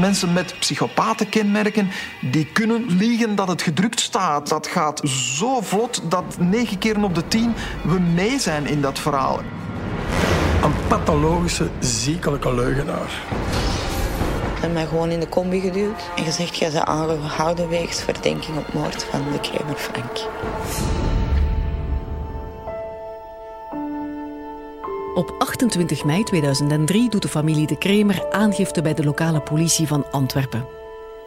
Mensen 0.00 0.32
met 0.32 0.54
psychopatenkenmerken, 0.58 1.90
die 2.20 2.46
kunnen 2.52 2.84
liegen 2.86 3.34
dat 3.34 3.48
het 3.48 3.62
gedrukt 3.62 4.00
staat. 4.00 4.48
Dat 4.48 4.66
gaat 4.66 5.00
zo 5.08 5.60
vlot 5.60 6.02
dat 6.08 6.38
negen 6.38 6.78
keer 6.78 7.02
op 7.02 7.14
de 7.14 7.28
tien 7.28 7.54
we 7.82 7.98
mee 7.98 8.38
zijn 8.38 8.66
in 8.66 8.80
dat 8.80 8.98
verhaal. 8.98 9.40
Een 10.62 10.72
pathologische, 10.88 11.68
ziekelijke 11.78 12.54
leugenaar. 12.54 13.10
Ze 14.58 14.64
hebben 14.64 14.72
mij 14.72 14.86
gewoon 14.86 15.10
in 15.10 15.20
de 15.20 15.28
combi 15.28 15.60
geduwd 15.60 16.02
en 16.16 16.24
gezegd: 16.24 16.56
jij 16.56 16.70
bent 16.70 16.84
aangehouden 16.84 17.68
wegens 17.68 18.02
verdenking 18.02 18.56
op 18.56 18.72
moord 18.72 19.04
van 19.04 19.22
de 19.32 19.40
Kramer 19.40 19.76
Frank. 19.76 20.18
Op 25.18 25.34
28 25.38 26.04
mei 26.04 26.22
2003 26.24 27.10
doet 27.10 27.22
de 27.22 27.28
familie 27.28 27.66
de 27.66 27.78
Kremer 27.78 28.30
aangifte 28.30 28.82
bij 28.82 28.94
de 28.94 29.04
lokale 29.04 29.40
politie 29.40 29.86
van 29.86 30.10
Antwerpen. 30.10 30.66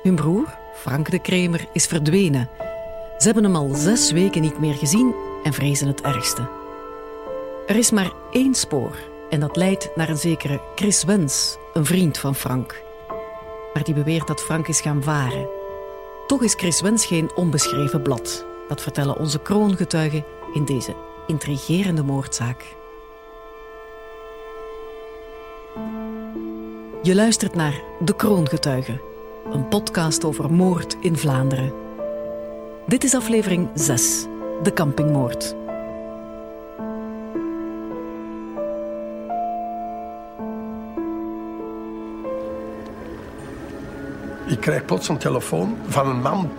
Hun 0.04 0.16
broer, 0.16 0.58
Frank 0.74 1.12
de 1.12 1.20
Kremer, 1.20 1.68
is 1.74 1.86
verdwenen. 1.86 2.50
Ze 3.18 3.26
hebben 3.26 3.44
hem 3.44 3.56
al 3.56 3.70
zes 3.74 4.12
weken 4.12 4.42
niet 4.42 4.60
meer 4.60 4.74
gezien 4.74 5.16
en 5.44 5.54
vrezen 5.54 5.88
het 5.88 6.02
ergste. 6.02 6.50
Er 7.68 7.76
is 7.76 7.92
maar 7.92 8.12
één 8.32 8.54
spoor 8.54 8.98
en 9.30 9.40
dat 9.40 9.56
leidt 9.56 9.90
naar 9.96 10.10
een 10.10 10.18
zekere 10.18 10.62
Chris 10.76 11.04
Wens, 11.04 11.58
een 11.74 11.86
vriend 11.86 12.18
van 12.18 12.36
Frank. 12.36 12.84
Maar 13.74 13.84
die 13.84 13.94
beweert 13.94 14.28
dat 14.28 14.42
Frank 14.42 14.68
is 14.68 14.82
gaan 14.82 15.04
varen. 15.04 15.50
Toch 16.28 16.44
is 16.44 16.54
Chris 16.54 16.82
Wens 16.82 17.06
geen 17.06 17.32
onbeschreven 17.36 18.02
blad. 18.02 18.46
Dat 18.68 18.82
vertellen 18.82 19.18
onze 19.18 19.40
kroongetuigen 19.40 20.26
in 20.54 20.66
deze 20.66 20.96
intrigerende 21.28 22.04
moordzaak. 22.04 22.80
Je 27.04 27.16
luistert 27.16 27.56
naar 27.56 27.82
De 28.00 28.16
Kroongetuigen, 28.16 29.02
een 29.52 29.68
podcast 29.68 30.24
over 30.24 30.54
moord 30.54 30.98
in 31.00 31.18
Vlaanderen. 31.18 31.74
Dit 32.88 33.04
is 33.04 33.14
aflevering 33.14 33.70
6, 33.74 34.26
De 34.64 34.74
Campingmoord. 34.74 35.56
Ik 44.48 44.60
krijg 44.60 44.86
plots 44.86 45.10
een 45.10 45.18
telefoon 45.18 45.78
van 45.88 46.08
een 46.08 46.22
man. 46.22 46.50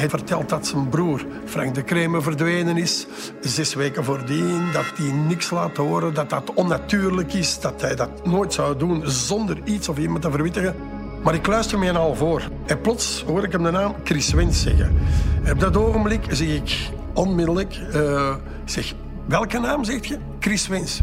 Hij 0.00 0.08
vertelt 0.08 0.48
dat 0.48 0.66
zijn 0.66 0.88
broer 0.88 1.26
Frank 1.44 1.74
de 1.74 1.82
Kremer 1.82 2.22
verdwenen 2.22 2.76
is. 2.76 3.06
Zes 3.40 3.74
weken 3.74 4.04
voordien, 4.04 4.72
dat 4.72 4.84
hij 4.94 5.12
niks 5.12 5.50
laat 5.50 5.76
horen, 5.76 6.14
dat 6.14 6.30
dat 6.30 6.54
onnatuurlijk 6.54 7.32
is, 7.32 7.60
dat 7.60 7.80
hij 7.80 7.94
dat 7.94 8.26
nooit 8.26 8.52
zou 8.52 8.76
doen 8.76 9.02
zonder 9.04 9.58
iets 9.64 9.88
of 9.88 9.98
iemand 9.98 10.22
te 10.22 10.30
verwittigen. 10.30 10.74
Maar 11.22 11.34
ik 11.34 11.46
luister 11.46 11.78
me 11.78 11.92
al 11.92 12.14
voor. 12.14 12.42
En 12.66 12.80
plots 12.80 13.24
hoor 13.26 13.44
ik 13.44 13.52
hem 13.52 13.62
de 13.62 13.70
naam 13.70 13.94
Chris 14.04 14.32
Wens 14.32 14.62
zeggen. 14.62 14.96
En 15.42 15.52
op 15.52 15.60
dat 15.60 15.76
ogenblik 15.76 16.24
zeg 16.30 16.48
ik 16.48 16.90
onmiddellijk... 17.14 17.80
Uh, 17.94 18.34
zeg, 18.64 18.94
welke 19.26 19.58
naam 19.58 19.84
zeg 19.84 20.04
je? 20.04 20.18
Chris 20.38 20.68
Wens. 20.68 21.00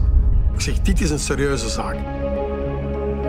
Ik 0.53 0.61
zeg, 0.61 0.79
dit 0.81 1.01
is 1.01 1.09
een 1.09 1.19
serieuze 1.19 1.69
zaak. 1.69 1.97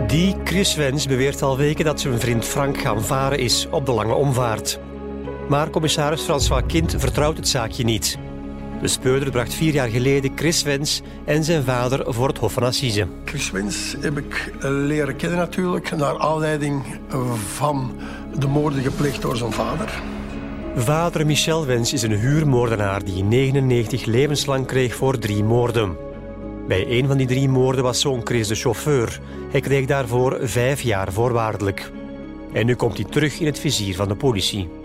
Die 0.07 0.35
Chris 0.43 0.75
Wens 0.75 1.07
beweert 1.07 1.41
al 1.41 1.57
weken 1.57 1.85
dat 1.85 1.99
zijn 1.99 2.19
vriend 2.19 2.45
Frank 2.45 2.77
gaan 2.77 3.03
varen 3.03 3.39
is 3.39 3.67
op 3.71 3.85
de 3.85 3.91
lange 3.91 4.13
omvaart. 4.13 4.79
Maar 5.49 5.69
commissaris 5.69 6.21
François 6.21 6.63
Kind 6.67 6.95
vertrouwt 6.97 7.37
het 7.37 7.47
zaakje 7.47 7.83
niet. 7.83 8.17
De 8.81 8.87
speurder 8.87 9.31
bracht 9.31 9.53
vier 9.53 9.73
jaar 9.73 9.89
geleden 9.89 10.31
Chris 10.35 10.63
Wens 10.63 11.01
en 11.25 11.43
zijn 11.43 11.63
vader 11.63 12.13
voor 12.13 12.27
het 12.27 12.37
Hof 12.37 12.53
van 12.53 12.63
Assise. 12.63 13.07
Chris 13.25 13.51
Wens 13.51 13.95
heb 13.99 14.17
ik 14.17 14.53
leren 14.61 15.15
kennen 15.15 15.37
natuurlijk... 15.37 15.95
naar 15.97 16.19
aanleiding 16.19 16.83
van 17.53 17.95
de 18.39 18.47
moorden 18.47 18.81
gepleegd 18.81 19.21
door 19.21 19.37
zijn 19.37 19.51
vader. 19.51 20.01
Vader 20.75 21.25
Michel 21.25 21.65
Wens 21.65 21.93
is 21.93 22.01
een 22.01 22.19
huurmoordenaar 22.19 23.03
die 23.03 23.17
in 23.17 23.27
99 23.27 24.05
levenslang 24.05 24.65
kreeg 24.65 24.95
voor 24.95 25.17
drie 25.17 25.43
moorden. 25.43 25.97
Bij 26.67 26.85
een 26.87 27.07
van 27.07 27.17
die 27.17 27.27
drie 27.27 27.49
moorden 27.49 27.83
was 27.83 27.99
zoon 27.99 28.21
Chris 28.23 28.47
de 28.47 28.55
chauffeur. 28.55 29.19
Hij 29.51 29.61
kreeg 29.61 29.85
daarvoor 29.85 30.39
vijf 30.41 30.81
jaar 30.81 31.13
voorwaardelijk. 31.13 31.91
En 32.53 32.65
nu 32.65 32.75
komt 32.75 32.97
hij 32.97 33.05
terug 33.09 33.39
in 33.39 33.45
het 33.45 33.59
vizier 33.59 33.95
van 33.95 34.07
de 34.07 34.15
politie. 34.15 34.78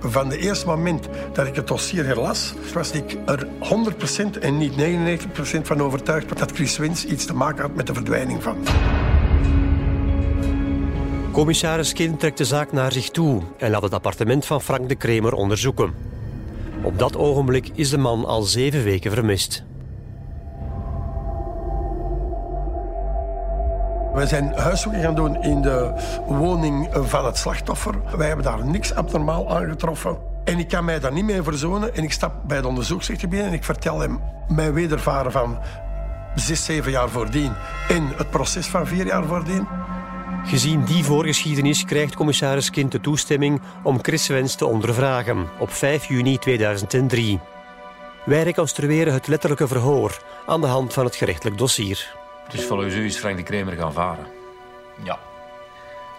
Van 0.00 0.30
het 0.30 0.40
eerste 0.40 0.66
moment 0.66 1.08
dat 1.32 1.46
ik 1.46 1.54
het 1.54 1.66
dossier 1.66 2.06
herlas, 2.06 2.54
was 2.74 2.90
ik 2.90 3.16
er 3.26 3.46
100% 4.36 4.38
en 4.40 4.58
niet 4.58 4.72
99% 4.72 5.62
van 5.62 5.82
overtuigd 5.82 6.38
dat 6.38 6.52
Chris 6.52 6.76
Wins 6.76 7.04
iets 7.04 7.24
te 7.24 7.34
maken 7.34 7.62
had 7.62 7.74
met 7.74 7.86
de 7.86 7.94
verdwijning 7.94 8.42
van. 8.42 8.56
Commissaris 11.30 11.92
Kind 11.92 12.20
trekt 12.20 12.38
de 12.38 12.44
zaak 12.44 12.72
naar 12.72 12.92
zich 12.92 13.10
toe 13.10 13.42
en 13.58 13.70
laat 13.70 13.82
het 13.82 13.94
appartement 13.94 14.46
van 14.46 14.62
Frank 14.62 14.88
de 14.88 14.94
Kremer 14.94 15.32
onderzoeken. 15.32 15.94
Op 16.82 16.98
dat 16.98 17.16
ogenblik 17.16 17.70
is 17.74 17.90
de 17.90 17.98
man 17.98 18.24
al 18.24 18.42
zeven 18.42 18.84
weken 18.84 19.12
vermist. 19.12 19.64
We 24.20 24.26
zijn 24.26 24.52
huiszoeking 24.54 25.04
gaan 25.04 25.14
doen 25.14 25.42
in 25.42 25.62
de 25.62 25.92
woning 26.26 26.88
van 26.92 27.24
het 27.24 27.36
slachtoffer. 27.36 27.94
Wij 28.16 28.26
hebben 28.26 28.44
daar 28.44 28.64
niks 28.64 28.94
abnormaal 28.94 29.56
aangetroffen. 29.56 30.18
En 30.44 30.58
ik 30.58 30.68
kan 30.68 30.84
mij 30.84 31.00
daar 31.00 31.12
niet 31.12 31.24
mee 31.24 31.42
verzoenen. 31.42 31.94
En 31.94 32.02
ik 32.02 32.12
stap 32.12 32.34
bij 32.46 32.60
de 32.60 32.68
onderzoeksrechter 32.68 33.28
binnen 33.28 33.48
en 33.48 33.54
ik 33.54 33.64
vertel 33.64 34.00
hem 34.00 34.20
mijn 34.48 34.72
wedervaren 34.72 35.32
van 35.32 35.58
zes, 36.34 36.64
zeven 36.64 36.90
jaar 36.90 37.08
voordien 37.08 37.52
en 37.88 38.12
het 38.16 38.30
proces 38.30 38.66
van 38.66 38.86
vier 38.86 39.06
jaar 39.06 39.24
voordien. 39.24 39.66
Gezien 40.44 40.84
die 40.84 41.04
voorgeschiedenis 41.04 41.84
krijgt 41.84 42.16
commissaris 42.16 42.70
Kind 42.70 42.92
de 42.92 43.00
toestemming 43.00 43.60
om 43.82 43.98
Chris 44.02 44.26
Wens 44.26 44.54
te 44.54 44.66
ondervragen 44.66 45.48
op 45.58 45.70
5 45.72 46.04
juni 46.04 46.38
2003. 46.38 47.40
Wij 48.24 48.42
reconstrueren 48.42 49.12
het 49.12 49.26
letterlijke 49.26 49.68
verhoor 49.68 50.22
aan 50.46 50.60
de 50.60 50.66
hand 50.66 50.92
van 50.92 51.04
het 51.04 51.16
gerechtelijk 51.16 51.58
dossier. 51.58 52.19
Dus 52.50 52.64
volgens 52.64 52.94
u 52.94 53.04
is 53.04 53.18
Frank 53.18 53.36
de 53.36 53.42
Kremer 53.42 53.76
gaan 53.76 53.92
varen? 53.92 54.26
Ja. 55.02 55.18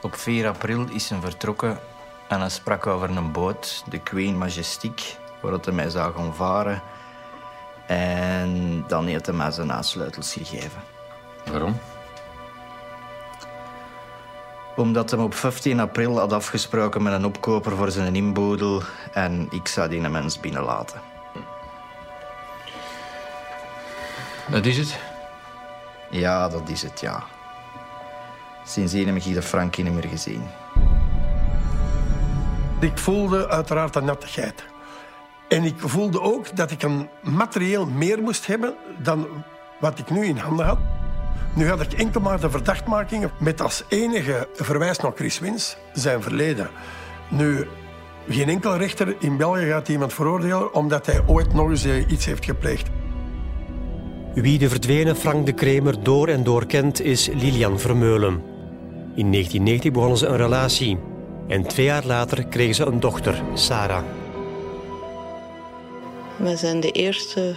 Op 0.02 0.16
4 0.16 0.48
april 0.48 0.86
is 0.90 1.10
hij 1.10 1.20
vertrokken 1.20 1.80
en 2.28 2.40
hij 2.40 2.50
sprak 2.50 2.88
over 2.88 3.10
een 3.10 3.32
boot, 3.32 3.84
de 3.90 4.00
Queen 4.00 4.38
Majestic, 4.38 5.18
waar 5.42 5.58
hij 5.62 5.74
mij 5.74 5.90
zou 5.90 6.16
gaan 6.16 6.36
varen. 6.36 6.82
En 7.88 8.84
dan 8.88 9.06
heeft 9.06 9.26
hij 9.26 9.36
mij 9.36 9.52
zijn 9.52 9.72
aansluitels 9.72 10.34
gegeven. 10.34 10.82
Waarom? 11.46 11.80
Omdat 14.76 15.12
hij 15.12 15.20
op 15.20 15.34
15 15.34 15.80
april 15.80 16.20
had 16.20 16.34
afgesproken 16.34 17.04
met 17.04 17.14
een 17.14 17.26
opkoper 17.26 17.76
voor 17.76 17.92
zijn 17.92 18.16
inboedel 18.16 18.82
en 19.14 19.48
ik 19.50 19.68
zou 19.68 19.90
die 19.90 20.04
een 20.04 20.12
mens 20.12 20.40
binnenlaten. 20.40 21.02
Dat 24.50 24.66
is 24.66 24.78
het? 24.78 25.11
Ja, 26.12 26.50
dat 26.50 26.70
is 26.70 26.82
het, 26.82 27.00
ja. 27.00 27.24
Sindsdien 28.66 29.08
heb 29.08 29.16
ik 29.16 29.34
de 29.34 29.42
Frankie 29.42 29.84
niet 29.84 29.94
meer 29.94 30.08
gezien. 30.08 30.44
Ik 32.80 32.98
voelde 32.98 33.50
uiteraard 33.50 33.96
een 33.96 34.06
nattigheid. 34.06 34.64
En 35.48 35.64
ik 35.64 35.76
voelde 35.78 36.22
ook 36.22 36.56
dat 36.56 36.72
ik 36.72 36.84
een 36.84 37.10
materieel 37.22 37.86
meer 37.86 38.22
moest 38.22 38.48
hebben 38.48 38.76
dan 38.98 39.28
wat 39.80 40.00
ik 40.00 40.10
nu 40.10 40.26
in 40.26 40.38
handen 40.38 40.66
had. 40.66 40.80
Nu 41.56 41.70
had 41.70 41.82
ik 41.82 41.94
enkel 41.94 42.22
maar 42.22 42.40
de 42.40 42.50
verdachtmakingen 42.50 43.32
met 43.40 43.62
als 43.62 43.84
enige 43.88 44.48
verwijs 44.56 44.98
naar 44.98 45.12
Chris 45.16 45.40
Wins 45.40 45.78
zijn 45.94 46.22
verleden. 46.22 46.70
Nu, 47.30 47.68
geen 48.30 48.50
enkele 48.50 48.78
rechter 48.78 49.16
in 49.20 49.38
België 49.38 49.68
gaat 49.68 49.88
iemand 49.88 50.14
veroordelen 50.14 50.74
omdat 50.74 51.06
hij 51.06 51.22
ooit 51.26 51.54
nog 51.54 51.70
eens 51.70 51.86
iets 51.86 52.26
heeft 52.26 52.46
gepleegd. 52.46 52.90
Wie 54.34 54.60
de 54.60 54.70
verdwenen 54.70 55.16
Frank 55.16 55.46
de 55.46 55.54
Kremer 55.54 56.04
door 56.04 56.28
en 56.28 56.44
door 56.44 56.66
kent, 56.66 57.02
is 57.02 57.28
Lilian 57.28 57.80
Vermeulen. 57.80 58.44
In 59.16 59.32
1990 59.32 59.92
begonnen 59.92 60.18
ze 60.18 60.26
een 60.26 60.38
relatie. 60.38 60.98
En 61.48 61.64
twee 61.64 61.86
jaar 61.86 62.06
later 62.06 62.46
kregen 62.46 62.76
ze 62.76 62.86
een 62.86 63.00
dochter, 63.00 63.44
Sarah. 63.54 64.04
We 66.36 66.56
zijn 66.56 66.80
de 66.80 66.92
eerste 66.92 67.56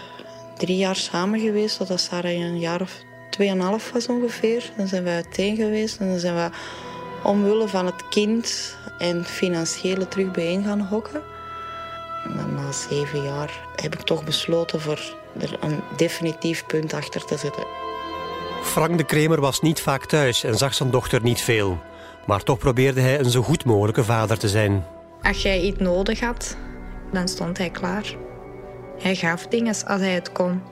drie 0.59 0.76
jaar 0.76 0.97
samen 0.97 1.41
geweest, 1.41 1.76
totdat 1.76 2.00
Sarah 2.00 2.32
een 2.32 2.59
jaar 2.59 2.81
of 2.81 3.03
tweeënhalf 3.31 3.93
was 3.93 4.06
ongeveer. 4.06 4.73
Dan 4.77 4.87
zijn 4.87 5.05
we 5.05 5.11
uiteen 5.11 5.56
geweest 5.56 6.00
en 6.00 6.09
dan 6.09 6.19
zijn 6.19 6.35
we 6.35 6.50
omwille 7.23 7.69
van 7.69 7.87
het 7.87 8.09
kind 8.09 8.77
en 8.99 9.25
financiële 9.25 10.09
terug 10.09 10.31
bijeen 10.31 10.65
gaan 10.65 10.81
hokken. 10.81 11.23
En 12.25 12.55
na 12.55 12.73
zeven 12.73 13.23
jaar 13.23 13.50
heb 13.77 13.94
ik 13.94 14.00
toch 14.00 14.25
besloten 14.25 14.81
voor 14.81 15.23
er 15.41 15.57
een 15.61 15.81
definitief 15.97 16.67
punt 16.67 16.93
achter 16.93 17.25
te 17.25 17.37
zetten. 17.37 17.65
Frank 18.63 18.99
de 18.99 19.05
Kremer 19.05 19.41
was 19.41 19.61
niet 19.61 19.81
vaak 19.81 20.07
thuis 20.07 20.45
en 20.45 20.57
zag 20.57 20.75
zijn 20.75 20.91
dochter 20.91 21.23
niet 21.23 21.41
veel. 21.41 21.79
Maar 22.27 22.43
toch 22.43 22.59
probeerde 22.59 23.01
hij 23.01 23.19
een 23.19 23.31
zo 23.31 23.43
goed 23.43 23.65
mogelijke 23.65 24.05
vader 24.05 24.39
te 24.39 24.49
zijn. 24.49 24.85
Als 25.23 25.43
jij 25.43 25.61
iets 25.61 25.79
nodig 25.79 26.21
had, 26.21 26.57
dan 27.13 27.29
stond 27.29 27.59
hij 27.59 27.71
klaar. 27.71 28.17
Hij 28.99 29.15
gaf 29.15 29.47
dingen 29.47 29.75
als 29.87 30.01
hij 30.01 30.13
het 30.13 30.33
kon. 30.33 30.63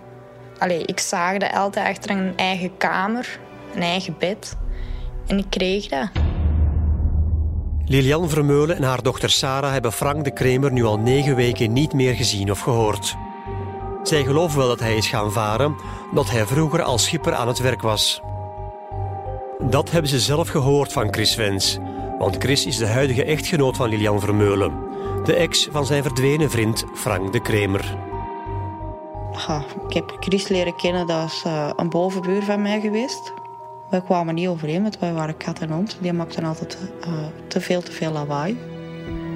Allee, 0.59 0.85
ik 0.85 1.01
zaagde 1.01 1.55
altijd 1.55 1.89
achter 1.89 2.11
een 2.11 2.37
eigen 2.37 2.77
kamer, 2.77 3.39
een 3.75 3.83
eigen 3.83 4.15
bed. 4.19 4.57
En 5.27 5.39
ik 5.39 5.47
kreeg 5.51 5.89
dat. 5.89 6.09
Lilian 7.85 8.29
Vermeulen 8.29 8.77
en 8.77 8.83
haar 8.83 9.03
dochter 9.03 9.31
Sarah 9.31 9.73
hebben 9.73 9.93
Frank 9.93 10.25
de 10.25 10.33
Kremer 10.33 10.73
nu 10.73 10.85
al 10.85 10.99
negen 10.99 11.37
weken 11.37 11.73
niet 11.73 11.93
meer 11.93 12.15
gezien 12.15 12.51
of 12.51 12.61
gehoord. 12.61 13.17
Zij 14.13 14.25
geloven 14.25 14.59
wel 14.59 14.69
dat 14.69 14.81
hij 14.81 14.97
is 14.97 15.09
gaan 15.09 15.33
varen, 15.33 15.77
omdat 16.11 16.31
hij 16.31 16.47
vroeger 16.47 16.83
als 16.83 17.05
schipper 17.05 17.35
aan 17.35 17.49
het 17.49 17.59
werk 17.59 17.83
was. 17.83 18.21
Dat 19.61 19.91
hebben 19.91 20.11
ze 20.11 20.21
zelf 20.21 20.49
gehoord 20.49 20.93
van 20.93 21.13
Chris 21.13 21.35
Wens, 21.35 21.79
want 22.19 22.37
Chris 22.37 22.67
is 22.67 22.77
de 22.77 22.87
huidige 22.87 23.25
echtgenoot 23.25 23.77
van 23.77 23.89
Lilian 23.89 24.21
Vermeulen, 24.21 24.73
de 25.25 25.35
ex 25.35 25.69
van 25.71 25.87
zijn 25.87 26.03
verdwenen 26.03 26.51
vriend 26.51 26.85
Frank 26.95 27.33
de 27.33 27.41
Kremer. 27.41 27.97
Ik 29.89 29.95
heb 29.95 30.17
Chris 30.21 30.49
leren 30.49 30.77
kennen, 30.77 31.07
dat 31.07 31.27
is 31.27 31.43
uh, 31.47 31.71
een 31.77 31.91
bovenbuur 31.91 32.43
van 32.43 32.63
mij 32.63 32.81
geweest. 32.81 33.33
We 33.91 34.03
kwamen 34.03 34.35
niet 34.35 34.49
overeen, 34.49 34.83
want 34.83 34.99
wij 34.99 35.13
waren 35.13 35.37
kat 35.37 35.59
en 35.59 35.71
hond. 35.71 35.99
Die 36.01 36.13
maakten 36.13 36.45
altijd 36.45 36.79
uh, 37.07 37.13
te 37.49 37.61
veel, 37.61 37.83
te 37.83 37.93
veel 37.93 38.13
lawaai. 38.13 38.72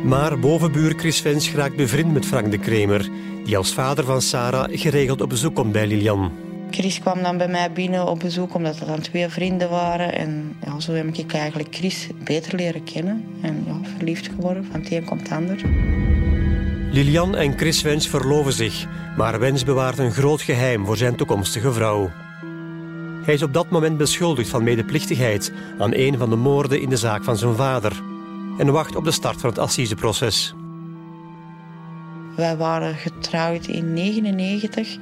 Maar 0.07 0.39
bovenbuur 0.39 0.95
Chris 0.97 1.21
Vens 1.21 1.49
geraakt 1.49 1.77
bevriend 1.77 2.13
met 2.13 2.27
Frank 2.27 2.51
de 2.51 2.59
Kremer, 2.59 3.09
die 3.45 3.57
als 3.57 3.75
vader 3.75 4.05
van 4.05 4.23
Sarah 4.23 4.69
geregeld 4.71 5.21
op 5.21 5.29
bezoek 5.29 5.55
komt 5.55 5.73
bij 5.73 5.87
Lilian. 5.87 6.33
Chris 6.71 6.99
kwam 6.99 7.23
dan 7.23 7.39
bij 7.39 7.49
mij 7.49 7.73
binnen 7.73 8.09
op 8.09 8.19
bezoek 8.19 8.55
omdat 8.55 8.81
er 8.81 8.87
dan 8.87 9.01
twee 9.01 9.29
vrienden 9.29 9.71
waren. 9.71 10.15
En 10.15 10.57
ja, 10.65 10.81
zo 10.81 10.93
heb 10.93 11.17
ik 11.17 11.33
eigenlijk 11.33 11.75
Chris 11.75 12.09
beter 12.25 12.57
leren 12.57 12.85
kennen. 12.85 13.25
En 13.43 13.65
ja, 13.67 13.81
verliefd 13.97 14.29
geworden, 14.29 14.67
van 14.71 14.81
het 14.81 14.91
een 14.91 15.05
komt 15.05 15.23
het 15.23 15.33
ander. 15.33 15.63
Lilian 16.91 17.37
en 17.37 17.59
Chris 17.59 17.83
Wens 17.83 18.09
verloven 18.09 18.53
zich, 18.53 18.87
maar 19.17 19.41
Wens 19.41 19.65
bewaart 19.65 19.99
een 19.99 20.13
groot 20.13 20.43
geheim 20.43 20.87
voor 20.87 20.97
zijn 20.97 21.17
toekomstige 21.17 21.73
vrouw. 21.73 22.11
Hij 23.25 23.35
is 23.35 23.43
op 23.43 23.53
dat 23.53 23.71
moment 23.71 23.97
beschuldigd 23.97 24.49
van 24.49 24.65
medeplichtigheid 24.65 25.53
aan 25.79 25.95
een 25.95 26.19
van 26.19 26.31
de 26.31 26.37
moorden 26.37 26.81
in 26.81 26.89
de 26.89 26.97
zaak 26.97 27.25
van 27.25 27.37
zijn 27.37 27.55
vader 27.55 28.03
en 28.59 28.73
wacht 28.73 28.97
op 28.97 29.05
de 29.05 29.11
start 29.11 29.41
van 29.41 29.51
het 29.51 29.59
assiseproces. 29.59 30.55
Wij 32.37 32.57
waren 32.57 32.95
getrouwd 32.95 33.67
in 33.67 33.95
1999. 33.95 34.97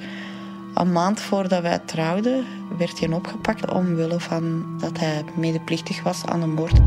Een 0.74 0.92
maand 0.92 1.20
voordat 1.20 1.62
wij 1.62 1.78
trouwden 1.78 2.44
werd 2.78 3.00
hij 3.00 3.08
opgepakt 3.08 3.72
omwille 3.72 4.20
van 4.20 4.64
dat 4.78 4.98
hij 4.98 5.24
medeplichtig 5.36 6.02
was 6.02 6.24
aan 6.24 6.42
een 6.42 6.54
moord. 6.54 6.80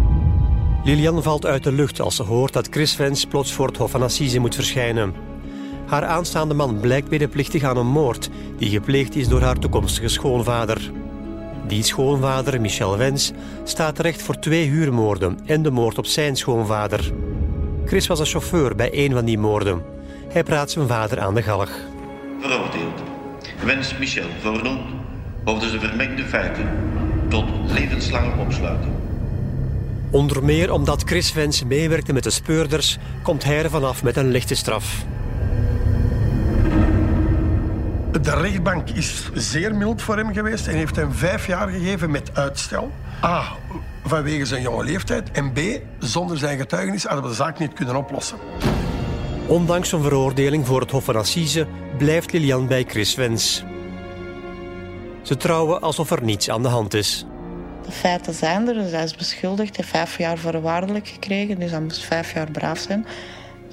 Lilian 0.84 1.24
valt 1.24 1.46
uit 1.46 1.64
de 1.64 1.72
lucht 1.72 2.02
als 2.02 2.16
ze 2.16 2.24
hoort 2.24 2.54
dat 2.54 2.68
Chris 2.70 2.96
Vens 2.96 3.26
plots 3.26 3.54
voor 3.54 3.68
het 3.68 3.78
Hof 3.78 3.92
van 3.92 4.04
Assise 4.04 4.40
moet 4.40 4.56
verschijnen. 4.56 5.14
Haar 5.86 6.06
aanstaande 6.06 6.54
man 6.54 6.80
blijkt 6.80 7.10
medeplichtig 7.10 7.64
aan 7.64 7.78
een 7.78 7.88
moord 7.88 8.30
die 8.58 8.70
gepleegd 8.70 9.16
is 9.16 9.28
door 9.28 9.42
haar 9.42 9.60
toekomstige 9.60 10.08
schoonvader. 10.08 10.92
Die 11.68 11.84
schoonvader, 11.84 12.62
Michel 12.62 12.98
Wens, 12.98 13.32
staat 13.64 13.96
terecht 13.96 14.22
voor 14.22 14.40
twee 14.40 14.68
huurmoorden 14.68 15.40
en 15.46 15.62
de 15.62 15.72
moord 15.72 15.98
op 15.98 16.06
zijn 16.06 16.36
schoonvader. 16.36 17.12
Chris 17.86 18.08
was 18.08 18.20
een 18.20 18.26
chauffeur 18.26 18.76
bij 18.76 18.90
een 18.92 19.12
van 19.12 19.26
die 19.26 19.38
moorden. 19.38 19.82
Hij 20.28 20.44
praat 20.44 20.72
zijn 20.72 20.88
vader 20.88 21.20
aan 21.20 21.36
de 21.36 21.42
galg. 21.42 21.70
Veroordeeld. 22.42 23.02
Wens 23.64 23.98
Michel 23.98 24.28
Voornoen 24.42 24.80
over 25.44 25.72
de 25.72 25.80
vermengde 25.80 26.24
feiten 26.24 26.70
tot 27.30 27.46
levenslange 27.68 28.42
opsluiting. 28.42 28.94
Onder 30.12 30.44
meer 30.44 30.72
omdat 30.72 31.04
Chris 31.06 31.34
Wens 31.34 31.64
meewerkte 31.64 32.14
met 32.14 32.24
de 32.24 32.30
speurders, 32.30 32.98
komt 33.24 33.44
hij 33.44 33.64
er 33.64 33.70
vanaf 33.70 34.04
met 34.04 34.18
een 34.18 34.32
lichte 34.32 34.56
straf. 34.56 35.06
De 38.22 38.36
rechtbank 38.36 38.90
is 38.90 39.30
zeer 39.34 39.76
mild 39.76 40.02
voor 40.02 40.18
hem 40.18 40.34
geweest 40.34 40.68
en 40.68 40.76
heeft 40.76 40.96
hem 40.96 41.12
vijf 41.12 41.48
jaar 41.48 41.68
gegeven 41.68 42.12
met 42.12 42.30
uitstel. 42.34 42.92
A. 43.24 43.44
Vanwege 44.04 44.46
zijn 44.46 44.62
jonge 44.62 44.84
leeftijd. 44.84 45.32
En 45.32 45.52
B. 45.52 45.60
Zonder 46.00 46.38
zijn 46.38 46.58
getuigenis 46.58 47.04
hadden 47.04 47.24
we 47.24 47.30
de 47.30 47.36
zaak 47.36 47.60
niet 47.60 47.74
kunnen 47.74 47.96
oplossen. 47.96 48.38
Ondanks 49.48 49.90
zijn 49.90 50.02
veroordeling 50.02 50.66
voor 50.66 50.82
het 50.82 50.92
Hof 50.92 51.04
van 51.04 51.16
Assise 51.16 51.68
blijft 51.98 52.32
Lilian 52.32 52.68
bij 52.68 52.84
Chris 52.88 53.16
Wens. 53.16 53.64
Ze 55.22 55.38
trouwen 55.38 55.82
alsof 55.82 56.12
er 56.12 56.24
niets 56.24 56.50
aan 56.50 56.62
de 56.62 56.70
hand 56.70 56.94
is. 56.94 57.26
De 57.86 57.92
feiten 57.92 58.34
zijn 58.34 58.68
er, 58.68 58.74
dus 58.74 58.92
hij 58.92 59.04
is 59.04 59.16
beschuldigd. 59.16 59.76
Hij 59.76 59.86
heeft 59.86 59.98
vijf 59.98 60.18
jaar 60.18 60.38
voorwaardelijk 60.38 61.08
gekregen, 61.08 61.60
dus 61.60 61.72
hij 61.72 61.82
moest 61.82 62.04
vijf 62.04 62.34
jaar 62.34 62.52
braaf 62.52 62.80
zijn. 62.80 63.06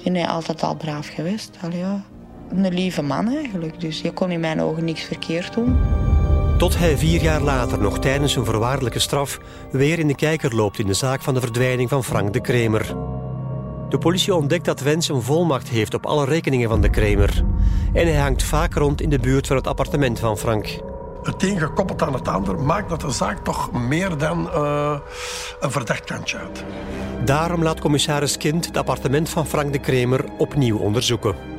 En 0.03 0.13
hij 0.13 0.23
is 0.23 0.29
altijd 0.29 0.63
al 0.63 0.75
braaf 0.75 1.07
geweest. 1.07 1.57
Allee, 1.61 1.79
ja 1.79 2.03
een 2.49 2.73
lieve 2.73 3.01
man 3.01 3.35
eigenlijk. 3.35 3.79
Dus 3.79 4.01
je 4.01 4.11
kon 4.11 4.31
in 4.31 4.39
mijn 4.39 4.61
ogen 4.61 4.85
niks 4.85 5.03
verkeerd 5.03 5.53
doen. 5.53 5.77
Tot 6.57 6.77
hij 6.77 6.97
vier 6.97 7.21
jaar 7.21 7.41
later, 7.41 7.81
nog 7.81 7.99
tijdens 7.99 8.33
zijn 8.33 8.45
voorwaardelijke 8.45 8.99
straf, 8.99 9.39
weer 9.71 9.99
in 9.99 10.07
de 10.07 10.15
kijker 10.15 10.55
loopt 10.55 10.79
in 10.79 10.87
de 10.87 10.93
zaak 10.93 11.21
van 11.21 11.33
de 11.33 11.39
verdwijning 11.39 11.89
van 11.89 12.03
Frank 12.03 12.33
de 12.33 12.41
Kremer. 12.41 12.95
De 13.89 13.97
politie 13.97 14.35
ontdekt 14.35 14.65
dat 14.65 14.79
Wens 14.79 15.09
een 15.09 15.21
volmacht 15.21 15.69
heeft 15.69 15.93
op 15.93 16.05
alle 16.05 16.25
rekeningen 16.25 16.69
van 16.69 16.81
de 16.81 16.89
Kremer. 16.89 17.43
En 17.93 18.07
hij 18.07 18.19
hangt 18.19 18.43
vaak 18.43 18.73
rond 18.73 19.01
in 19.01 19.09
de 19.09 19.19
buurt 19.19 19.47
van 19.47 19.55
het 19.55 19.67
appartement 19.67 20.19
van 20.19 20.37
Frank. 20.37 20.79
Het 21.23 21.43
een 21.43 21.59
gekoppeld 21.59 22.01
aan 22.01 22.13
het 22.13 22.27
ander 22.27 22.59
maakt 22.59 22.89
dat 22.89 23.01
de 23.01 23.11
zaak 23.11 23.43
toch 23.43 23.71
meer 23.71 24.17
dan 24.17 24.49
uh, 24.55 24.99
een 25.59 25.71
verdacht 25.71 26.03
kantje 26.03 26.37
uit. 26.37 26.63
Daarom 27.25 27.63
laat 27.63 27.79
commissaris 27.79 28.37
Kind 28.37 28.65
het 28.65 28.77
appartement 28.77 29.29
van 29.29 29.47
Frank 29.47 29.73
de 29.73 29.79
Kremer 29.79 30.25
opnieuw 30.37 30.77
onderzoeken. 30.77 31.54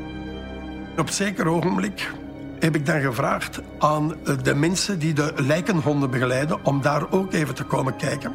Op 0.98 1.10
zeker 1.10 1.48
ogenblik 1.48 2.12
heb 2.58 2.74
ik 2.74 2.86
dan 2.86 3.00
gevraagd 3.00 3.60
aan 3.78 4.14
de 4.42 4.54
mensen 4.54 4.98
die 4.98 5.12
de 5.12 5.32
lijkenhonden 5.36 6.10
begeleiden 6.10 6.64
om 6.64 6.82
daar 6.82 7.12
ook 7.12 7.32
even 7.32 7.54
te 7.54 7.64
komen 7.64 7.96
kijken. 7.96 8.32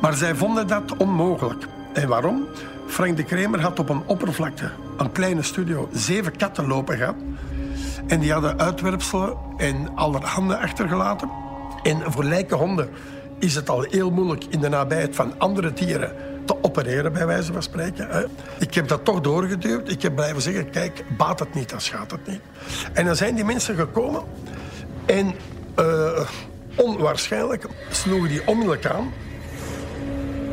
Maar 0.00 0.14
zij 0.14 0.34
vonden 0.34 0.66
dat 0.66 0.96
onmogelijk. 0.96 1.66
En 1.92 2.08
waarom? 2.08 2.46
Frank 2.86 3.16
de 3.16 3.24
Kremer 3.24 3.60
had 3.60 3.78
op 3.78 3.88
een 3.88 4.02
oppervlakte, 4.06 4.70
een 4.96 5.12
kleine 5.12 5.42
studio, 5.42 5.88
zeven 5.92 6.36
katten 6.36 6.66
lopen 6.66 6.96
gehad. 6.96 7.16
En 8.06 8.20
die 8.20 8.32
hadden 8.32 8.58
uitwerpselen 8.58 9.36
en 9.56 9.88
allerhande 9.94 10.58
achtergelaten. 10.58 11.30
En 11.82 12.12
voor 12.12 12.24
lijkenhonden 12.24 12.90
is 13.38 13.54
het 13.54 13.68
al 13.68 13.82
heel 13.88 14.10
moeilijk 14.10 14.44
in 14.44 14.60
de 14.60 14.68
nabijheid 14.68 15.16
van 15.16 15.38
andere 15.38 15.72
dieren 15.72 16.12
te 16.44 16.62
opereren, 16.62 17.12
bij 17.12 17.26
wijze 17.26 17.52
van 17.52 17.62
spreken. 17.62 18.30
Ik 18.58 18.74
heb 18.74 18.88
dat 18.88 19.04
toch 19.04 19.20
doorgeduwd. 19.20 19.90
Ik 19.90 20.02
heb 20.02 20.14
blijven 20.14 20.42
zeggen, 20.42 20.70
kijk, 20.70 21.04
baat 21.16 21.38
het 21.38 21.54
niet, 21.54 21.70
dan 21.70 21.80
schaadt 21.80 22.10
het 22.10 22.26
niet. 22.26 22.40
En 22.92 23.04
dan 23.04 23.16
zijn 23.16 23.34
die 23.34 23.44
mensen 23.44 23.76
gekomen 23.76 24.22
en 25.06 25.34
uh, 25.78 26.28
onwaarschijnlijk 26.74 27.66
sloegen 27.90 28.28
die 28.28 28.46
onmiddellijk 28.46 28.86
aan. 28.86 29.12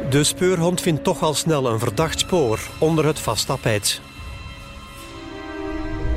De 0.10 0.24
speurhond 0.24 0.82
vindt 0.82 1.03
toch 1.03 1.22
al 1.22 1.34
snel 1.34 1.67
een 1.67 1.79
verdacht 1.79 2.20
spoor 2.20 2.60
onder 2.79 3.06
het 3.06 3.20
vast 3.20 3.46
tapijt. 3.46 4.01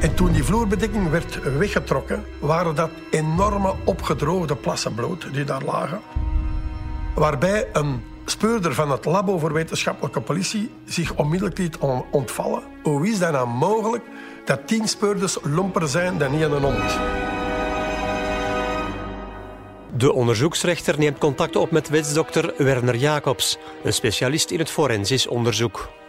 En 0.00 0.14
toen 0.14 0.32
die 0.32 0.44
vloerbedekking 0.44 1.10
werd 1.10 1.56
weggetrokken, 1.58 2.24
waren 2.38 2.74
dat 2.74 2.90
enorme 3.10 3.74
opgedroogde 3.84 4.56
plassen 4.56 4.94
bloed 4.94 5.26
die 5.32 5.44
daar 5.44 5.62
lagen. 5.62 6.00
Waarbij 7.14 7.68
een 7.72 8.02
speurder 8.30 8.74
van 8.74 8.90
het 8.90 9.04
Labo 9.04 9.38
voor 9.38 9.52
Wetenschappelijke 9.52 10.20
Politie 10.20 10.70
zich 10.84 11.14
onmiddellijk 11.16 11.58
liet 11.58 11.78
ontvallen. 12.10 12.62
Hoe 12.82 13.08
is 13.08 13.18
dat 13.18 13.32
nou 13.32 13.48
mogelijk 13.48 14.04
dat 14.44 14.66
tien 14.66 14.88
speurders 14.88 15.38
lomper 15.42 15.88
zijn 15.88 16.18
dan 16.18 16.30
niet 16.30 16.42
een 16.42 16.62
hond? 16.62 16.98
De 19.96 20.12
onderzoeksrechter 20.12 20.98
neemt 20.98 21.18
contact 21.18 21.56
op 21.56 21.70
met 21.70 21.88
wetsdokter 21.88 22.54
Werner 22.56 22.96
Jacobs, 22.96 23.58
een 23.84 23.92
specialist 23.92 24.50
in 24.50 24.58
het 24.58 24.70
forensisch 24.70 25.26
onderzoek. 25.26 25.99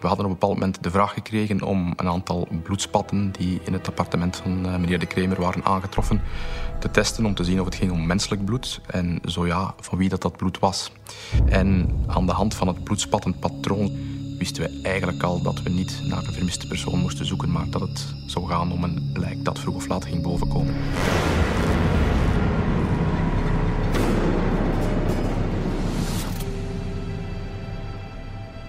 We 0.00 0.06
hadden 0.06 0.26
op 0.26 0.32
een 0.32 0.38
bepaald 0.38 0.58
moment 0.58 0.82
de 0.82 0.90
vraag 0.90 1.12
gekregen 1.12 1.62
om 1.62 1.92
een 1.96 2.08
aantal 2.08 2.48
bloedspatten 2.62 3.32
die 3.32 3.60
in 3.64 3.72
het 3.72 3.88
appartement 3.88 4.36
van 4.36 4.66
eh, 4.66 4.76
meneer 4.76 4.98
De 4.98 5.06
Kremer 5.06 5.40
waren 5.40 5.64
aangetroffen 5.64 6.20
te 6.78 6.90
testen 6.90 7.26
om 7.26 7.34
te 7.34 7.44
zien 7.44 7.58
of 7.60 7.64
het 7.64 7.74
ging 7.74 7.92
om 7.92 8.06
menselijk 8.06 8.44
bloed 8.44 8.80
en 8.86 9.20
zo 9.24 9.46
ja, 9.46 9.74
van 9.80 9.98
wie 9.98 10.08
dat, 10.08 10.22
dat 10.22 10.36
bloed 10.36 10.58
was. 10.58 10.92
En 11.46 11.90
aan 12.06 12.26
de 12.26 12.32
hand 12.32 12.54
van 12.54 12.66
het 12.66 12.84
bloedspattenpatroon 12.84 13.90
wisten 14.38 14.62
we 14.62 14.80
eigenlijk 14.82 15.22
al 15.22 15.42
dat 15.42 15.62
we 15.62 15.70
niet 15.70 16.00
naar 16.04 16.22
de 16.22 16.32
vermiste 16.32 16.66
persoon 16.66 16.98
moesten 16.98 17.26
zoeken, 17.26 17.52
maar 17.52 17.70
dat 17.70 17.80
het 17.80 18.14
zou 18.26 18.46
gaan 18.46 18.72
om 18.72 18.84
een 18.84 19.10
lijk 19.14 19.44
dat 19.44 19.58
vroeg 19.58 19.74
of 19.74 19.88
laat 19.88 20.04
ging 20.04 20.22
bovenkomen. 20.22 20.74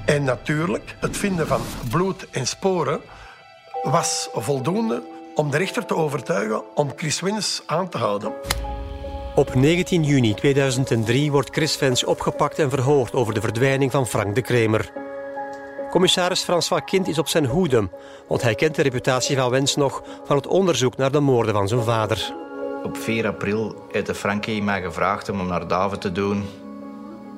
En 0.09 0.23
natuurlijk, 0.23 0.95
het 0.99 1.17
vinden 1.17 1.47
van 1.47 1.61
bloed 1.89 2.29
en 2.29 2.47
sporen 2.47 3.01
was 3.83 4.29
voldoende 4.33 5.03
om 5.35 5.51
de 5.51 5.57
rechter 5.57 5.85
te 5.85 5.95
overtuigen 5.95 6.75
om 6.75 6.91
Chris 6.95 7.19
Wens 7.19 7.63
aan 7.65 7.89
te 7.89 7.97
houden. 7.97 8.33
Op 9.35 9.55
19 9.55 10.03
juni 10.03 10.33
2003 10.33 11.31
wordt 11.31 11.49
Chris 11.49 11.79
Wens 11.79 12.03
opgepakt 12.03 12.59
en 12.59 12.69
verhoord 12.69 13.13
over 13.13 13.33
de 13.33 13.41
verdwijning 13.41 13.91
van 13.91 14.07
Frank 14.07 14.35
de 14.35 14.41
Kremer. 14.41 14.91
Commissaris 15.89 16.43
François 16.43 16.83
Kind 16.85 17.07
is 17.07 17.17
op 17.17 17.27
zijn 17.27 17.45
hoede, 17.45 17.89
want 18.27 18.41
hij 18.41 18.55
kent 18.55 18.75
de 18.75 18.81
reputatie 18.81 19.37
van 19.37 19.49
Wens 19.49 19.75
nog 19.75 20.03
van 20.25 20.35
het 20.35 20.47
onderzoek 20.47 20.97
naar 20.97 21.11
de 21.11 21.19
moorden 21.19 21.53
van 21.53 21.67
zijn 21.67 21.83
vader. 21.83 22.33
Op 22.83 22.97
4 22.97 23.27
april 23.27 23.85
heeft 23.91 24.05
de 24.05 24.15
Frankie 24.15 24.63
mij 24.63 24.81
gevraagd 24.81 25.29
om 25.29 25.37
hem 25.37 25.47
naar 25.47 25.67
Daven 25.67 25.99
te 25.99 26.11
doen 26.11 26.45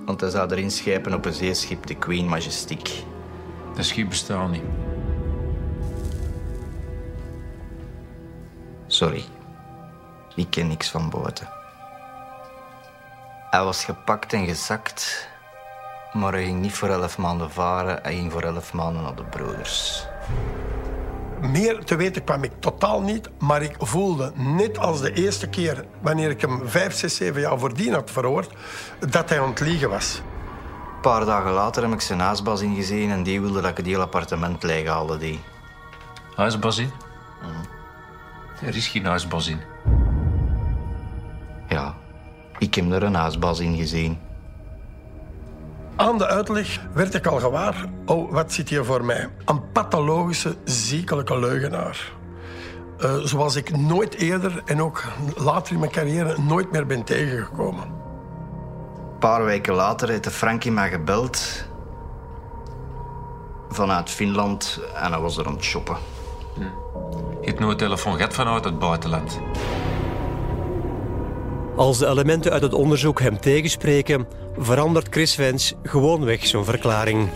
Want 0.06 0.22
hij 0.22 0.30
zou 0.30 0.52
erin 0.52 0.72
schepen 0.72 1.14
op 1.14 1.26
een 1.26 1.34
zeeschip, 1.34 1.86
de 1.88 1.96
Queen 1.96 2.28
Majestic. 2.28 3.04
Dat 3.76 3.86
schip 3.86 4.10
bestaat 4.10 4.52
niet. 4.52 4.64
Sorry. 8.88 9.24
Ik 10.36 10.48
ken 10.50 10.68
niks 10.68 10.90
van 10.90 11.10
boten. 11.10 11.50
Hij 13.50 13.64
was 13.64 13.86
gepakt 13.86 14.34
en 14.34 14.46
gezakt, 14.46 15.30
maar 16.14 16.34
hij 16.34 16.44
ging 16.44 16.62
niet 16.62 16.74
voor 16.74 16.90
elf 16.90 17.18
maanden 17.18 17.52
varen. 17.52 18.00
Hij 18.02 18.14
ging 18.14 18.32
voor 18.32 18.42
elf 18.42 18.74
maanden 18.74 19.04
naar 19.04 19.16
de 19.16 19.24
broeders. 19.24 20.06
Meer 21.42 21.84
te 21.84 21.96
weten 21.96 22.24
kwam 22.24 22.44
ik 22.44 22.52
totaal 22.60 23.02
niet, 23.02 23.30
maar 23.40 23.62
ik 23.62 23.76
voelde, 23.80 24.32
net 24.36 24.78
als 24.78 25.02
de 25.02 25.14
eerste 25.14 25.48
keer 25.48 25.86
wanneer 26.02 26.30
ik 26.30 26.42
hem 26.42 26.62
vijf, 26.70 26.94
zes, 26.94 27.16
zeven 27.16 27.42
jaar 27.42 27.60
voordien 27.60 27.94
had 27.94 28.12
verhoord, 28.12 28.50
dat 29.10 29.30
hij 29.30 29.42
aan 29.42 29.50
het 29.50 29.60
liegen 29.60 29.90
was. 29.90 30.22
Een 30.96 31.02
paar 31.02 31.26
dagen 31.26 31.52
later 31.52 31.84
heb 31.84 31.92
ik 31.92 32.02
zijn 32.02 32.20
huisbas 32.20 32.62
ingezien 32.62 33.12
en 33.12 33.24
die 33.24 33.42
wilde 33.42 33.62
dat 33.62 33.72
ik 33.72 33.78
het 33.78 33.86
hele 33.86 34.02
appartement 34.02 34.64
leeg 34.64 34.88
haalde. 34.88 35.18
Die. 35.18 35.40
Huisbas 36.36 36.78
in? 36.78 36.92
Er 38.62 38.76
is 38.76 38.88
geen 38.88 39.06
huisbas 39.06 39.48
in. 39.48 39.60
Ja, 41.68 41.96
ik 42.58 42.76
heb 42.76 42.92
er 42.92 43.04
een 43.04 43.16
huisbas 43.16 43.60
in 43.60 43.78
gezien. 43.78 44.20
Aan 46.02 46.18
de 46.18 46.28
uitleg 46.28 46.80
werd 46.94 47.14
ik 47.14 47.28
al 47.28 47.40
gewaar, 47.40 47.86
oh, 48.06 48.32
wat 48.32 48.54
zit 48.54 48.70
hier 48.70 48.86
voor 48.86 49.06
mij? 49.06 49.30
Een 49.46 49.72
pathologische, 49.72 50.56
ziekelijke 50.64 51.40
leugenaar. 51.40 52.12
Eh, 53.00 53.16
zoals 53.16 53.56
ik 53.56 53.78
nooit 53.78 54.16
eerder 54.16 54.62
en 54.66 54.82
ook 54.82 55.04
later 55.36 55.74
in 55.74 55.80
mijn 55.80 55.92
carrière 55.92 56.42
nooit 56.42 56.72
meer 56.72 56.86
ben 56.86 57.04
tegengekomen. 57.04 57.84
Een 57.84 59.18
paar 59.20 59.46
weken 59.46 59.74
later 59.74 60.10
heeft 60.10 60.24
de 60.24 60.32
Frankie 60.32 60.72
mij 60.72 60.90
gebeld. 60.90 61.66
Vanuit 63.70 64.10
Finland 64.10 64.80
en 64.96 65.12
hij 65.12 65.22
was 65.22 65.38
er 65.38 65.46
aan 65.46 65.54
het 65.54 65.64
shoppen. 65.64 65.98
Je 67.42 67.48
hebt 67.48 67.60
nooit 67.60 67.78
telefoon 67.78 68.16
gehad 68.16 68.34
vanuit 68.34 68.64
het 68.64 68.80
buitenland. 68.80 69.40
Als 71.76 71.98
de 71.98 72.08
elementen 72.08 72.52
uit 72.52 72.62
het 72.62 72.74
onderzoek 72.74 73.20
hem 73.20 73.40
tegenspreken, 73.40 74.28
verandert 74.58 75.08
Chris 75.10 75.36
Wens 75.36 75.74
gewoonweg 75.84 76.46
zijn 76.46 76.66
verklaring. 76.66 77.30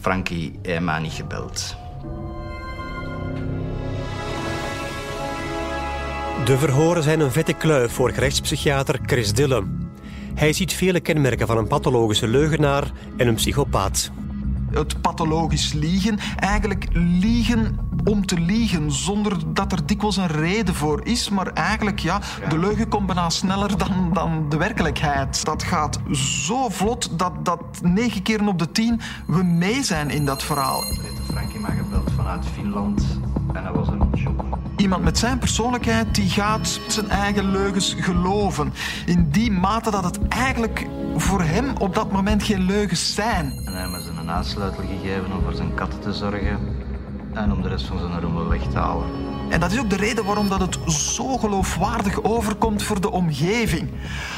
Frankie 0.00 0.58
heeft 0.62 0.80
mij 0.80 1.00
niet 1.00 1.12
gebeld. 1.12 1.76
De 6.44 6.58
verhoren 6.58 7.02
zijn 7.02 7.20
een 7.20 7.32
vette 7.32 7.52
kluif 7.52 7.92
voor 7.92 8.10
gerechtspsychiater 8.10 8.98
Chris 9.06 9.32
Dille. 9.32 9.64
Hij 10.34 10.52
ziet 10.52 10.72
vele 10.72 11.00
kenmerken 11.00 11.46
van 11.46 11.58
een 11.58 11.66
pathologische 11.66 12.28
leugenaar 12.28 12.90
en 13.16 13.28
een 13.28 13.34
psychopaat. 13.34 14.10
Het 14.70 15.00
pathologisch 15.00 15.72
liegen, 15.72 16.18
eigenlijk 16.36 16.86
liegen 16.92 17.78
om 18.04 18.26
te 18.26 18.40
liegen, 18.40 18.92
zonder 18.92 19.54
dat 19.54 19.72
er 19.72 19.86
dikwijls 19.86 20.16
een 20.16 20.26
reden 20.26 20.74
voor 20.74 21.00
is. 21.04 21.28
Maar 21.28 21.46
eigenlijk, 21.46 21.98
ja, 21.98 22.20
de 22.48 22.58
leugen 22.58 22.88
komt 22.88 23.06
bijna 23.06 23.30
sneller 23.30 23.78
dan, 23.78 24.10
dan 24.12 24.46
de 24.48 24.56
werkelijkheid. 24.56 25.44
Dat 25.44 25.62
gaat 25.62 25.98
zo 26.12 26.68
vlot 26.68 27.18
dat, 27.18 27.32
dat 27.44 27.62
negen 27.82 28.22
keer 28.22 28.46
op 28.46 28.58
de 28.58 28.72
tien 28.72 29.00
we 29.26 29.42
mee 29.42 29.84
zijn 29.84 30.10
in 30.10 30.24
dat 30.24 30.42
verhaal. 30.42 30.80
De 30.80 31.32
Frankie 31.32 31.60
mij 31.60 31.76
gebeld 31.76 32.10
vanuit 32.16 32.44
Finland 32.54 33.18
en 33.52 33.62
hij 33.62 33.72
was 33.72 33.88
het 33.88 34.18
shoppen. 34.18 34.48
Iemand 34.76 35.04
met 35.04 35.18
zijn 35.18 35.38
persoonlijkheid 35.38 36.14
die 36.14 36.28
gaat 36.28 36.80
zijn 36.88 37.08
eigen 37.08 37.50
leugens 37.50 37.96
geloven. 37.98 38.72
In 39.06 39.30
die 39.30 39.52
mate 39.52 39.90
dat 39.90 40.04
het 40.04 40.28
eigenlijk 40.28 40.86
voor 41.16 41.42
hem 41.42 41.76
op 41.78 41.94
dat 41.94 42.12
moment 42.12 42.42
geen 42.42 42.62
leugens 42.62 43.14
zijn. 43.14 43.52
En 43.64 43.72
hij 43.72 43.80
heeft 43.80 44.06
me 44.06 44.14
zijn 44.14 44.28
huissleutel 44.28 44.82
gegeven 44.82 45.32
om 45.32 45.42
voor 45.42 45.54
zijn 45.54 45.74
katten 45.74 46.00
te 46.00 46.12
zorgen 46.12 46.58
en 47.34 47.52
om 47.52 47.62
de 47.62 47.68
rest 47.68 47.86
van 47.86 47.98
zijn 47.98 48.20
rommel 48.20 48.48
weg 48.48 48.62
te 48.62 48.78
halen. 48.78 49.06
En 49.50 49.60
dat 49.60 49.72
is 49.72 49.78
ook 49.78 49.90
de 49.90 49.96
reden 49.96 50.24
waarom 50.24 50.48
dat 50.48 50.60
het 50.60 50.78
zo 50.92 51.38
geloofwaardig 51.38 52.22
overkomt 52.22 52.82
voor 52.82 53.00
de 53.00 53.10
omgeving. 53.10 53.90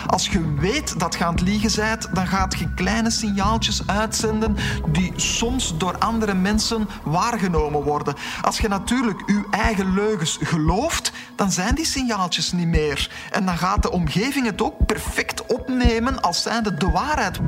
Als 0.07 0.29
je 0.29 0.55
weet 0.55 1.01
dat 1.01 1.15
je 1.15 1.25
aan 1.25 1.35
het 1.35 1.43
liegen 1.43 1.83
bent, 1.83 2.09
dan 2.15 2.27
gaat 2.27 2.59
je 2.59 2.75
kleine 2.75 3.11
signaaltjes 3.11 3.87
uitzenden 3.87 4.57
die 4.89 5.13
soms 5.17 5.79
door 5.79 5.99
andere 5.99 6.35
mensen 6.35 6.89
waargenomen 7.03 7.83
worden. 7.83 8.15
Als 8.43 8.59
je 8.59 8.69
natuurlijk 8.69 9.23
je 9.27 9.45
eigen 9.51 9.95
leugens 9.95 10.39
gelooft, 10.41 11.13
dan 11.37 11.51
zijn 11.51 11.75
die 11.75 11.87
signaaltjes 11.87 12.53
niet 12.53 12.69
meer. 12.69 13.11
En 13.31 13.47
dan 13.47 13.59
gaat 13.59 13.83
de 13.83 13.91
omgeving 13.91 14.47
het 14.47 14.63
ook 14.63 14.87
perfect 14.87 15.47
opnemen 15.47 16.21
als 16.23 16.43
zijnde 16.43 16.75
de 16.75 16.91
waarheid. 16.91 17.41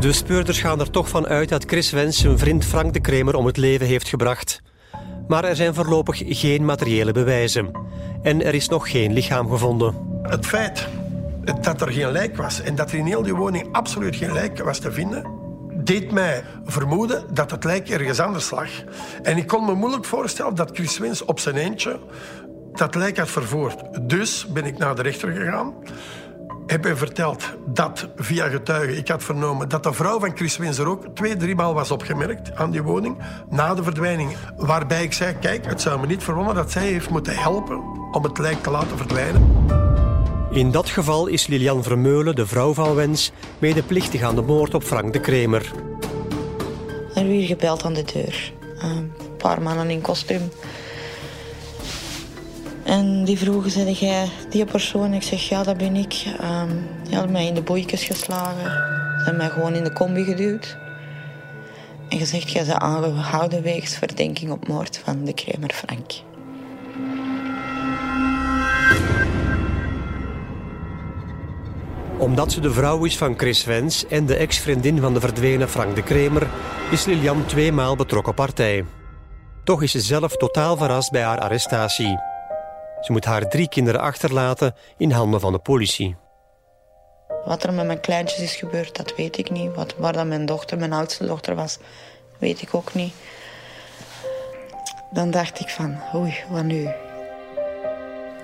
De 0.00 0.12
speurders 0.12 0.60
gaan 0.60 0.80
er 0.80 0.90
toch 0.90 1.08
van 1.08 1.26
uit 1.26 1.48
dat 1.48 1.64
Chris 1.64 1.90
Wens 1.90 2.18
zijn 2.18 2.38
vriend 2.38 2.64
Frank 2.64 2.92
de 2.92 3.00
Kremer 3.00 3.36
om 3.36 3.46
het 3.46 3.56
leven 3.56 3.86
heeft 3.86 4.08
gebracht. 4.08 4.62
Maar 5.28 5.44
er 5.44 5.56
zijn 5.56 5.74
voorlopig 5.74 6.22
geen 6.26 6.64
materiële 6.64 7.12
bewijzen. 7.12 7.70
En 8.22 8.44
er 8.44 8.54
is 8.54 8.68
nog 8.68 8.90
geen 8.90 9.12
lichaam 9.12 9.50
gevonden. 9.50 9.94
Het 10.22 10.46
feit 10.46 10.88
dat 11.60 11.80
er 11.80 11.92
geen 11.92 12.10
lijk 12.10 12.36
was 12.36 12.60
en 12.60 12.74
dat 12.74 12.90
er 12.90 12.98
in 12.98 13.04
heel 13.04 13.22
die 13.22 13.34
woning 13.34 13.68
absoluut 13.72 14.16
geen 14.16 14.32
lijk 14.32 14.62
was 14.62 14.78
te 14.78 14.92
vinden, 14.92 15.26
deed 15.74 16.10
mij 16.10 16.44
vermoeden 16.64 17.24
dat 17.32 17.50
het 17.50 17.64
lijk 17.64 17.88
ergens 17.88 18.20
anders 18.20 18.50
lag. 18.50 18.68
En 19.22 19.36
ik 19.36 19.46
kon 19.46 19.64
me 19.64 19.74
moeilijk 19.74 20.04
voorstellen 20.04 20.54
dat 20.54 20.70
Chris 20.72 20.98
Wens 20.98 21.24
op 21.24 21.40
zijn 21.40 21.56
eentje 21.56 21.98
dat 22.72 22.94
lijk 22.94 23.18
had 23.18 23.30
vervoerd. 23.30 24.08
Dus 24.08 24.46
ben 24.46 24.64
ik 24.64 24.78
naar 24.78 24.94
de 24.94 25.02
rechter 25.02 25.32
gegaan. 25.32 25.74
Heb 26.66 26.84
hem 26.84 26.96
verteld 26.96 27.44
dat 27.66 28.08
via 28.16 28.48
getuigen 28.48 28.96
ik 28.96 29.08
had 29.08 29.24
vernomen 29.24 29.68
dat 29.68 29.82
de 29.82 29.92
vrouw 29.92 30.20
van 30.20 30.36
Chris 30.36 30.56
Winzer 30.56 30.86
ook 30.86 31.06
twee, 31.14 31.36
driemaal 31.36 31.74
was 31.74 31.90
opgemerkt 31.90 32.54
aan 32.54 32.70
die 32.70 32.82
woning 32.82 33.16
na 33.50 33.74
de 33.74 33.82
verdwijning. 33.82 34.36
Waarbij 34.56 35.02
ik 35.02 35.12
zei: 35.12 35.34
Kijk, 35.40 35.66
het 35.66 35.80
zou 35.80 36.00
me 36.00 36.06
niet 36.06 36.22
verwonderen 36.22 36.62
dat 36.62 36.72
zij 36.72 36.86
heeft 36.86 37.10
moeten 37.10 37.36
helpen 37.36 37.82
om 38.12 38.22
het 38.22 38.38
lijk 38.38 38.62
te 38.62 38.70
laten 38.70 38.96
verdwijnen. 38.96 39.54
In 40.50 40.70
dat 40.70 40.88
geval 40.88 41.26
is 41.26 41.46
Lilian 41.46 41.82
Vermeulen, 41.82 42.34
de 42.34 42.46
vrouw 42.46 42.74
van 42.74 42.94
Wens, 42.94 43.32
medeplichtig 43.58 44.22
aan 44.22 44.34
de 44.34 44.42
moord 44.42 44.74
op 44.74 44.82
Frank 44.82 45.12
de 45.12 45.20
Kremer. 45.20 45.72
Er 47.08 47.14
werd 47.14 47.26
hier 47.26 47.46
gebeld 47.46 47.84
aan 47.84 47.94
de 47.94 48.04
deur. 48.12 48.52
Een 48.78 49.12
paar 49.38 49.62
mannen 49.62 49.90
in 49.90 50.00
kostuum. 50.00 50.50
En 52.86 53.24
die 53.24 53.38
vroegen, 53.38 53.70
zei 53.70 53.92
jij 53.92 54.28
die 54.50 54.64
persoon? 54.64 55.12
Ik 55.14 55.22
zeg, 55.22 55.48
ja, 55.48 55.62
dat 55.62 55.76
ben 55.76 55.96
ik. 55.96 56.24
Um, 56.42 56.88
die 57.02 57.14
hadden 57.14 57.32
mij 57.32 57.46
in 57.46 57.54
de 57.54 57.62
boeikjes 57.62 58.04
geslagen. 58.04 58.70
Ze 58.70 59.22
hebben 59.24 59.36
mij 59.36 59.48
gewoon 59.48 59.74
in 59.74 59.84
de 59.84 59.92
combi 59.92 60.24
geduwd. 60.24 60.76
En 62.08 62.18
gezegd, 62.18 62.50
jij 62.50 62.64
bent 62.64 62.78
aangehouden 62.78 63.62
wegens 63.62 63.96
verdenking 63.96 64.50
op 64.50 64.68
moord 64.68 65.00
van 65.04 65.24
de 65.24 65.32
Kremer 65.32 65.70
Frank. 65.74 66.12
Omdat 72.18 72.52
ze 72.52 72.60
de 72.60 72.72
vrouw 72.72 73.04
is 73.04 73.16
van 73.16 73.34
Chris 73.36 73.64
Wens 73.64 74.06
en 74.06 74.26
de 74.26 74.36
ex-vriendin 74.36 75.00
van 75.00 75.14
de 75.14 75.20
verdwenen 75.20 75.68
Frank 75.68 75.94
de 75.94 76.02
Kremer, 76.02 76.46
is 76.90 77.04
Lilian 77.04 77.46
tweemaal 77.46 77.96
betrokken 77.96 78.34
partij. 78.34 78.84
Toch 79.64 79.82
is 79.82 79.90
ze 79.90 80.00
zelf 80.00 80.36
totaal 80.36 80.76
verrast 80.76 81.10
bij 81.10 81.22
haar 81.22 81.38
arrestatie. 81.38 82.34
Ze 83.06 83.12
moet 83.12 83.24
haar 83.24 83.48
drie 83.48 83.68
kinderen 83.68 84.00
achterlaten 84.00 84.74
in 84.96 85.10
handen 85.10 85.40
van 85.40 85.52
de 85.52 85.58
politie. 85.58 86.16
Wat 87.44 87.62
er 87.62 87.72
met 87.72 87.86
mijn 87.86 88.00
kleintjes 88.00 88.40
is 88.40 88.56
gebeurd, 88.56 88.96
dat 88.96 89.14
weet 89.16 89.38
ik 89.38 89.50
niet. 89.50 89.74
Wat, 89.74 89.94
waar 89.96 90.12
dan 90.12 90.28
mijn 90.28 90.46
dochter, 90.46 90.78
mijn 90.78 90.92
oudste 90.92 91.26
dochter 91.26 91.54
was, 91.54 91.78
weet 92.38 92.62
ik 92.62 92.74
ook 92.74 92.94
niet. 92.94 93.14
Dan 95.10 95.30
dacht 95.30 95.60
ik 95.60 95.68
van, 95.68 95.98
oei, 96.14 96.44
wat 96.50 96.64
nu? 96.64 96.88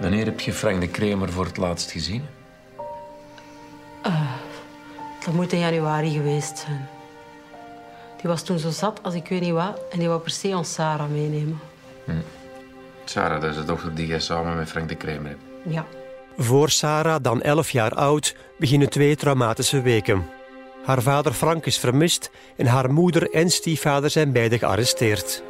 Wanneer 0.01 0.25
heb 0.25 0.41
je 0.41 0.53
Frank 0.53 0.81
de 0.81 0.89
Kremer 0.89 1.33
voor 1.33 1.45
het 1.45 1.57
laatst 1.57 1.91
gezien? 1.91 2.27
Dat 5.25 5.35
moet 5.35 5.53
in 5.53 5.59
januari 5.59 6.11
geweest 6.11 6.59
zijn. 6.59 6.89
Die 8.21 8.31
was 8.31 8.43
toen 8.43 8.59
zo 8.59 8.71
zat 8.71 9.03
als 9.03 9.15
ik 9.15 9.29
weet 9.29 9.41
niet 9.41 9.53
wat 9.53 9.81
en 9.91 9.99
die 9.99 10.09
wou 10.09 10.21
per 10.21 10.31
se 10.31 10.57
ons 10.57 10.73
Sarah 10.73 11.11
meenemen. 11.11 11.61
Sarah, 13.05 13.41
dat 13.41 13.51
is 13.51 13.57
de 13.57 13.65
dochter 13.65 13.95
die 13.95 14.07
jij 14.07 14.21
samen 14.21 14.57
met 14.57 14.69
Frank 14.69 14.89
de 14.89 14.95
Kremer 14.95 15.29
hebt. 15.29 15.75
Ja. 15.75 15.87
Voor 16.37 16.71
Sarah, 16.71 17.23
dan 17.23 17.43
11 17.43 17.71
jaar 17.71 17.95
oud, 17.95 18.37
beginnen 18.59 18.91
twee 18.91 19.17
traumatische 19.17 19.83
weken. 19.83 20.27
Haar 20.85 21.03
vader 21.03 21.33
Frank 21.33 21.67
is 21.67 21.79
vermist 21.79 22.31
en 22.57 22.67
haar 22.67 22.93
moeder 22.93 23.31
en 23.31 23.51
stiefvader 23.51 24.11
zijn 24.11 24.33
beide 24.33 24.59
gearresteerd. 24.59 25.43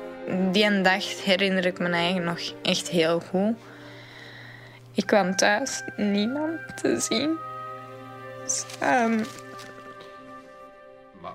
Die 0.50 0.64
een 0.64 0.82
dag 0.82 1.24
herinner 1.24 1.66
ik 1.66 1.78
me 1.78 1.88
eigenlijk 1.88 2.26
nog 2.26 2.54
echt 2.62 2.88
heel 2.88 3.20
goed. 3.20 3.54
Ik 4.94 5.06
kwam 5.06 5.36
thuis, 5.36 5.82
niemand 5.96 6.60
te 6.82 7.00
zien. 7.00 7.36
Dus, 8.44 8.64
ehm, 8.78 9.18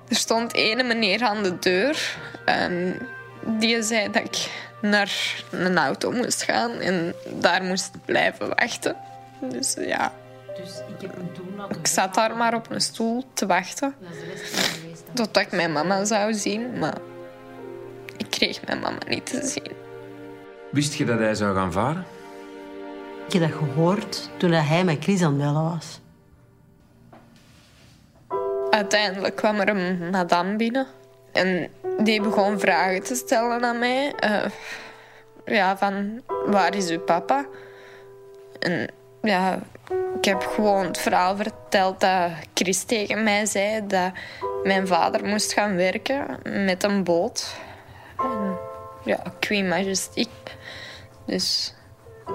er 0.08 0.16
stond 0.16 0.54
ene 0.54 0.84
meneer 0.84 1.24
aan 1.24 1.44
de 1.44 1.60
deur. 1.60 2.18
En 2.46 3.00
die 3.46 3.84
zei 3.84 4.12
dat 4.12 4.24
ik 4.24 4.50
naar 4.82 5.44
een 5.52 5.78
auto 5.78 6.12
moest 6.12 6.44
gaan 6.44 6.72
en 6.72 7.14
daar 7.40 7.64
moest 7.64 7.92
blijven 8.06 8.48
wachten. 8.56 8.96
Dus 9.42 9.76
ja, 9.80 10.14
Dus 10.56 10.82
ik 10.96 11.02
heb 11.02 11.12
toen 11.34 11.54
laten 11.58 11.80
ik 11.80 11.88
zat 11.88 12.14
daar 12.14 12.36
maar 12.36 12.54
op 12.54 12.70
een 12.72 12.82
stoel 12.82 13.26
te 13.34 13.46
wachten. 13.46 13.96
Dat 14.00 14.10
is 14.12 14.20
de 14.20 14.26
rest 14.26 14.56
van 14.56 14.64
geweest. 14.80 15.04
hè. 15.08 15.14
Totdat 15.14 15.44
ik 15.44 15.52
mijn 15.52 15.72
mama 15.72 16.06
zou 16.06 16.34
zien, 16.34 16.80
maar 16.80 16.98
ik 18.18 18.30
kreeg 18.30 18.66
mijn 18.66 18.80
mama 18.80 18.98
niet 19.08 19.26
te 19.26 19.48
zien. 19.48 19.76
Wist 20.72 20.94
je 20.94 21.06
dat 21.06 21.20
hij 21.20 21.36
zou 21.36 21.56
gaan 21.56 21.72
varen? 21.72 22.06
Ik 23.28 23.34
heb 23.34 23.42
dat 23.42 23.52
gehoord 23.58 24.30
toen 24.38 24.52
hij 24.52 24.84
met 24.84 25.04
Chris 25.04 25.22
aan 25.22 25.30
het 25.30 25.38
bellen 25.38 25.64
was. 25.64 26.00
Uiteindelijk 28.70 29.36
kwam 29.36 29.60
er 29.60 29.70
een 29.70 30.10
madame 30.10 30.56
binnen. 30.56 30.88
En 31.34 31.70
die 31.98 32.22
begon 32.22 32.60
vragen 32.60 33.04
te 33.04 33.16
stellen 33.16 33.64
aan 33.64 33.80
mij. 33.80 34.14
Eh, 34.20 34.46
ja, 35.46 35.78
van, 35.78 36.22
waar 36.46 36.76
is 36.76 36.90
uw 36.90 37.00
papa? 37.00 37.46
En 38.60 38.90
ja, 39.22 39.60
ik 40.18 40.26
heb 40.26 40.44
gewoon 40.44 40.86
het 40.86 40.98
verhaal 40.98 41.36
verteld 41.36 42.00
dat 42.00 42.32
Chris 42.54 42.84
tegen 42.84 43.24
mij 43.24 43.46
zei... 43.46 43.88
dat 43.88 44.12
mijn 44.64 44.88
vader 44.88 45.26
moest 45.26 45.54
gaan 45.54 45.76
werken 45.76 46.26
met 46.66 46.84
een 46.84 47.04
boot. 47.04 47.56
En, 48.18 48.58
ja, 49.04 49.24
Queen 49.40 49.68
Majestic. 49.68 50.30
Dus 51.26 51.74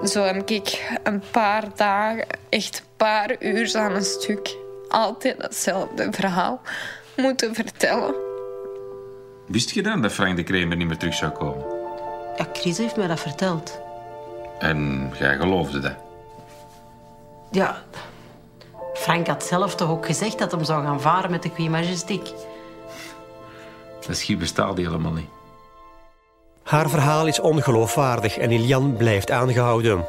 zo 0.04 0.22
heb 0.22 0.50
ik 0.50 0.96
een 1.02 1.22
paar 1.30 1.64
dagen, 1.74 2.26
echt 2.48 2.78
een 2.78 2.96
paar 2.96 3.36
uur 3.38 3.76
aan 3.76 3.94
een 3.94 4.04
stuk... 4.04 4.56
altijd 4.88 5.42
hetzelfde 5.42 6.12
verhaal 6.12 6.60
moeten 7.16 7.54
vertellen. 7.54 8.31
Wist 9.52 9.70
je 9.70 9.82
dan 9.82 10.02
dat 10.02 10.12
Frank 10.12 10.36
de 10.36 10.42
Kramer 10.42 10.76
niet 10.76 10.86
meer 10.86 10.96
terug 10.96 11.14
zou 11.14 11.32
komen? 11.32 11.64
Ja, 12.36 12.46
Chris 12.52 12.78
heeft 12.78 12.96
mij 12.96 13.06
dat 13.06 13.20
verteld. 13.20 13.80
En 14.58 15.10
jij 15.18 15.36
geloofde 15.36 15.80
dat? 15.80 15.94
Ja, 17.50 17.82
Frank 18.94 19.26
had 19.26 19.44
zelf 19.44 19.74
toch 19.74 19.90
ook 19.90 20.06
gezegd 20.06 20.38
dat 20.38 20.52
hij 20.52 20.64
zou 20.64 20.84
gaan 20.84 21.00
varen 21.00 21.30
met 21.30 21.42
de 21.42 21.50
Queen 21.50 21.70
Majestic. 21.70 22.22
Dat 24.06 24.16
schip 24.16 24.38
bestaat 24.38 24.76
die 24.76 24.86
helemaal 24.86 25.12
niet. 25.12 25.28
Haar 26.62 26.90
verhaal 26.90 27.26
is 27.26 27.40
ongeloofwaardig 27.40 28.38
en 28.38 28.50
Ilian 28.50 28.96
blijft 28.96 29.30
aangehouden. 29.30 30.04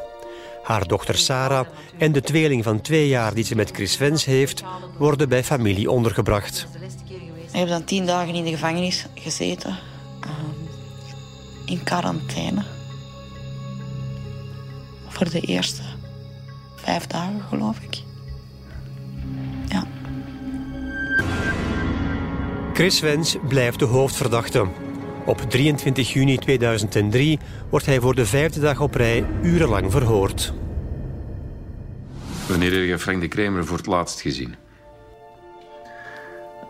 Haar 0.62 0.86
dochter 0.86 1.18
Sarah 1.18 1.66
en 1.98 2.12
de 2.12 2.20
tweeling 2.20 2.64
van 2.64 2.80
twee 2.80 3.08
jaar 3.08 3.34
die 3.34 3.44
ze 3.44 3.54
met 3.54 3.70
Chris 3.70 3.96
Vens 3.96 4.24
heeft, 4.24 4.62
worden 4.98 5.28
bij 5.28 5.44
familie 5.44 5.90
ondergebracht. 5.90 6.66
Ik 7.54 7.60
heb 7.60 7.68
dan 7.68 7.84
tien 7.84 8.06
dagen 8.06 8.34
in 8.34 8.44
de 8.44 8.50
gevangenis 8.50 9.06
gezeten. 9.14 9.78
ehm, 10.20 10.30
in 11.66 11.82
quarantaine. 11.82 12.62
Voor 15.08 15.30
de 15.30 15.40
eerste 15.40 15.82
vijf 16.76 17.06
dagen, 17.06 17.42
geloof 17.48 17.78
ik. 17.78 18.02
Ja. 19.68 19.86
Chris 22.72 23.00
Wens 23.00 23.36
blijft 23.48 23.78
de 23.78 23.84
hoofdverdachte. 23.84 24.66
Op 25.26 25.40
23 25.40 26.12
juni 26.12 26.38
2003 26.38 27.38
wordt 27.70 27.86
hij 27.86 28.00
voor 28.00 28.14
de 28.14 28.26
vijfde 28.26 28.60
dag 28.60 28.80
op 28.80 28.94
rij 28.94 29.24
urenlang 29.42 29.90
verhoord. 29.92 30.52
Wanneer 32.48 32.72
heb 32.72 32.84
je 32.84 32.98
Frank 32.98 33.20
de 33.20 33.28
Kramer 33.28 33.66
voor 33.66 33.76
het 33.76 33.86
laatst 33.86 34.20
gezien? 34.20 34.54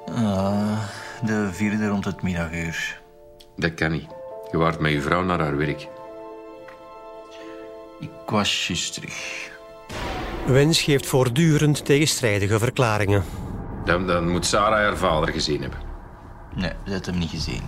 Ah, 0.07 0.64
de 1.27 1.49
vierde 1.53 1.89
rond 1.89 2.05
het 2.05 2.23
middaguur. 2.23 3.01
Dat 3.57 3.75
kan 3.75 3.91
niet. 3.91 4.07
Je 4.51 4.59
waart 4.59 4.79
met 4.79 4.93
je 4.93 5.01
vrouw 5.01 5.23
naar 5.23 5.41
haar 5.41 5.57
werk. 5.57 5.89
Ik 8.01 8.11
was 8.27 8.67
juist 8.67 8.95
terug. 8.95 9.51
Wens 10.47 10.83
geeft 10.83 11.07
voortdurend 11.07 11.85
tegenstrijdige 11.85 12.59
verklaringen. 12.59 13.25
Dan, 13.85 14.07
dan 14.07 14.29
moet 14.29 14.47
Sarah 14.47 14.79
haar 14.79 14.97
vader 14.97 15.29
gezien 15.29 15.61
hebben. 15.61 15.79
Nee, 16.55 16.73
ze 16.85 16.91
heeft 16.91 17.07
hem 17.07 17.19
niet 17.19 17.31
gezien. 17.31 17.63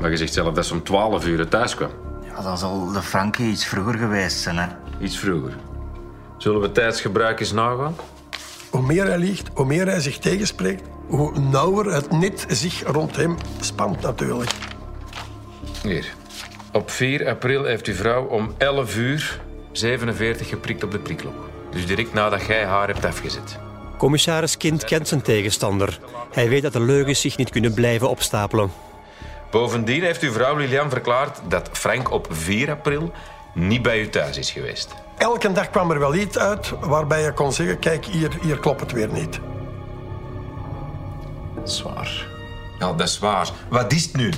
Maar 0.00 0.10
je 0.10 0.16
zegt 0.16 0.32
zelf 0.32 0.54
dat 0.54 0.66
ze 0.66 0.72
om 0.72 0.82
12 0.82 1.26
uur 1.26 1.48
thuis 1.48 1.74
kwam. 1.74 1.90
Ja, 2.24 2.42
dat 2.42 2.58
zal 2.58 2.92
de 2.92 3.02
Franke 3.02 3.42
iets 3.42 3.66
vroeger 3.66 3.94
geweest 3.94 4.38
zijn, 4.38 4.56
hè. 4.56 4.66
Iets 5.00 5.18
vroeger. 5.18 5.56
Zullen 6.36 6.60
we 6.60 6.72
tijdsgebruik 6.72 7.40
eens 7.40 7.52
nagaan? 7.52 7.96
Hoe 8.70 8.82
meer 8.82 9.06
hij 9.06 9.18
liegt, 9.18 9.48
hoe 9.54 9.66
meer 9.66 9.86
hij 9.86 10.00
zich 10.00 10.18
tegenspreekt, 10.18 10.88
hoe 11.08 11.38
nauwer 11.38 11.92
het 11.92 12.10
net 12.10 12.44
zich 12.48 12.82
rond 12.86 13.16
hem 13.16 13.36
spant 13.60 14.00
natuurlijk. 14.00 14.50
Hier. 15.82 16.14
Op 16.72 16.90
4 16.90 17.28
april 17.28 17.64
heeft 17.64 17.86
uw 17.86 17.94
vrouw 17.94 18.24
om 18.24 18.54
11 18.58 18.96
uur 18.96 19.40
47 19.72 20.48
geprikt 20.48 20.84
op 20.84 20.90
de 20.90 20.98
prikklok. 20.98 21.48
Dus 21.70 21.86
direct 21.86 22.12
nadat 22.12 22.46
jij 22.46 22.64
haar 22.64 22.86
hebt 22.86 23.04
afgezet. 23.04 23.58
Commissaris 23.96 24.56
Kind 24.56 24.84
kent 24.84 25.08
zijn 25.08 25.22
tegenstander. 25.22 26.00
Hij 26.32 26.48
weet 26.48 26.62
dat 26.62 26.72
de 26.72 26.80
leugens 26.80 27.20
zich 27.20 27.36
niet 27.36 27.50
kunnen 27.50 27.74
blijven 27.74 28.08
opstapelen. 28.08 28.70
Bovendien 29.50 30.02
heeft 30.02 30.22
uw 30.22 30.32
vrouw 30.32 30.56
Lilian 30.56 30.90
verklaard 30.90 31.40
dat 31.48 31.68
Frank 31.72 32.10
op 32.10 32.26
4 32.30 32.70
april 32.70 33.12
niet 33.54 33.82
bij 33.82 34.00
u 34.00 34.08
thuis 34.08 34.38
is 34.38 34.50
geweest. 34.50 34.94
Elke 35.18 35.52
dag 35.52 35.70
kwam 35.70 35.90
er 35.90 35.98
wel 35.98 36.14
iets 36.14 36.38
uit 36.38 36.72
waarbij 36.80 37.22
je 37.22 37.32
kon 37.32 37.52
zeggen, 37.52 37.78
kijk, 37.78 38.04
hier, 38.04 38.30
hier 38.40 38.58
klopt 38.58 38.80
het 38.80 38.92
weer 38.92 39.12
niet. 39.12 39.40
Zwaar. 41.70 42.26
Ja, 42.78 42.92
dat 42.92 43.08
is 43.08 43.18
waar. 43.18 43.50
Wat 43.68 43.92
is 43.92 44.04
het 44.04 44.16
nu? 44.16 44.32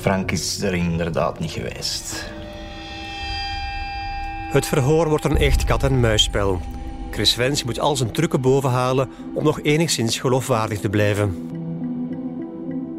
Frank 0.00 0.30
is 0.30 0.62
er 0.62 0.74
inderdaad 0.74 1.38
niet 1.38 1.50
geweest. 1.50 2.30
Het 4.50 4.66
verhoor 4.66 5.08
wordt 5.08 5.24
een 5.24 5.36
echt 5.36 5.64
kat-en-muisspel. 5.64 6.60
Chris 7.10 7.34
Wens 7.34 7.64
moet 7.64 7.80
al 7.80 7.96
zijn 7.96 8.10
trucken 8.10 8.40
bovenhalen 8.40 9.10
om 9.34 9.44
nog 9.44 9.60
enigszins 9.62 10.18
geloofwaardig 10.18 10.80
te 10.80 10.88
blijven. 10.88 11.57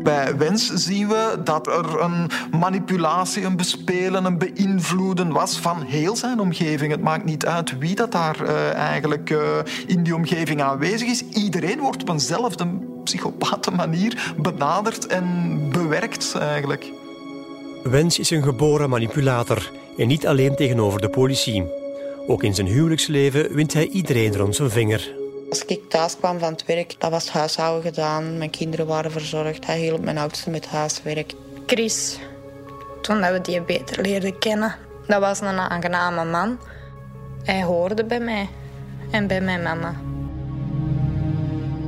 Bij 0.04 0.38
Wens 0.38 0.74
zien 0.74 1.08
we 1.08 1.38
dat 1.44 1.68
er 1.68 2.02
een 2.02 2.30
manipulatie, 2.60 3.44
een 3.44 3.58
bespelen, 3.58 4.26
een 4.26 4.38
beïnvloeden 4.38 5.32
was 5.32 5.60
van 5.60 5.82
heel 5.82 6.16
zijn 6.16 6.40
omgeving. 6.40 6.92
Het 6.92 7.02
maakt 7.02 7.26
niet 7.26 7.46
uit 7.46 7.78
wie 7.78 7.96
dat 7.96 8.12
daar 8.12 8.44
eh, 8.44 8.74
eigenlijk 8.74 9.30
eh, 9.30 9.40
in 9.88 10.04
die 10.04 10.16
omgeving 10.16 10.62
aanwezig 10.62 11.08
is. 11.08 11.24
Iedereen 11.24 11.80
wordt 11.80 12.02
op 12.02 12.10
eenzelfde 12.10 12.68
psychopathe 13.04 13.72
manier 13.72 14.34
benaderd 14.38 15.08
en 15.08 15.58
bewerkt 15.72 16.36
eigenlijk. 16.36 16.92
Wens 17.84 18.20
is 18.20 18.30
een 18.30 18.44
geboren 18.44 18.90
manipulator 18.90 19.72
en 19.98 20.08
niet 20.08 20.28
alleen 20.28 20.56
tegenover 20.56 21.02
de 21.02 21.10
politie. 21.10 21.66
Ook 22.28 22.44
in 22.44 22.56
zijn 22.56 22.68
huwelijksleven 22.68 23.54
wint 23.54 23.74
hij 23.74 23.88
iedereen 23.88 24.36
rond 24.36 24.56
zijn 24.56 24.70
vinger. 24.70 25.18
Als 25.50 25.66
ik 25.66 25.90
thuis 25.90 26.18
kwam 26.18 26.40
van 26.40 26.52
het 26.52 26.66
werk, 26.66 26.96
dat 26.98 27.12
was 27.12 27.30
huishouden 27.30 27.94
gedaan. 27.94 28.38
Mijn 28.38 28.50
kinderen 28.50 28.88
waren 28.88 29.12
verzorgd. 29.12 29.66
Hij 29.66 29.80
hielp 29.80 30.04
mijn 30.04 30.18
oudste 30.18 30.50
met 30.50 30.68
huiswerk. 30.68 31.34
Chris, 31.66 32.20
toen 33.02 33.20
we 33.20 33.42
die 33.42 33.62
beter 33.62 34.02
leerden 34.02 34.40
kennen, 34.40 34.76
dat 35.08 35.20
was 35.20 35.40
een 35.40 35.60
aangename 35.60 36.26
man. 36.26 36.60
Hij 37.44 37.64
hoorde 37.64 38.06
bij 38.06 38.20
mij 38.20 38.50
en 39.12 39.28
bij 39.28 39.42
mijn 39.42 39.62
mama. 39.62 39.96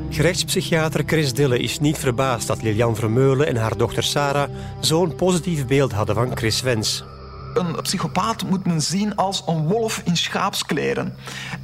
Gerechtspsychiater 0.09 1.03
Chris 1.05 1.33
Dille 1.33 1.59
is 1.59 1.79
niet 1.79 1.97
verbaasd 1.97 2.47
dat 2.47 2.61
Lilian 2.61 2.95
Vermeulen 2.95 3.47
en 3.47 3.55
haar 3.55 3.77
dochter 3.77 4.03
Sarah 4.03 4.49
zo'n 4.79 5.15
positief 5.15 5.65
beeld 5.67 5.91
hadden 5.91 6.15
van 6.15 6.37
Chris 6.37 6.61
Wens. 6.61 7.03
Een 7.53 7.81
psychopaat 7.81 8.43
moet 8.49 8.65
men 8.65 8.81
zien 8.81 9.15
als 9.15 9.43
een 9.47 9.67
wolf 9.67 10.01
in 10.03 10.17
schaapskleren. 10.17 11.15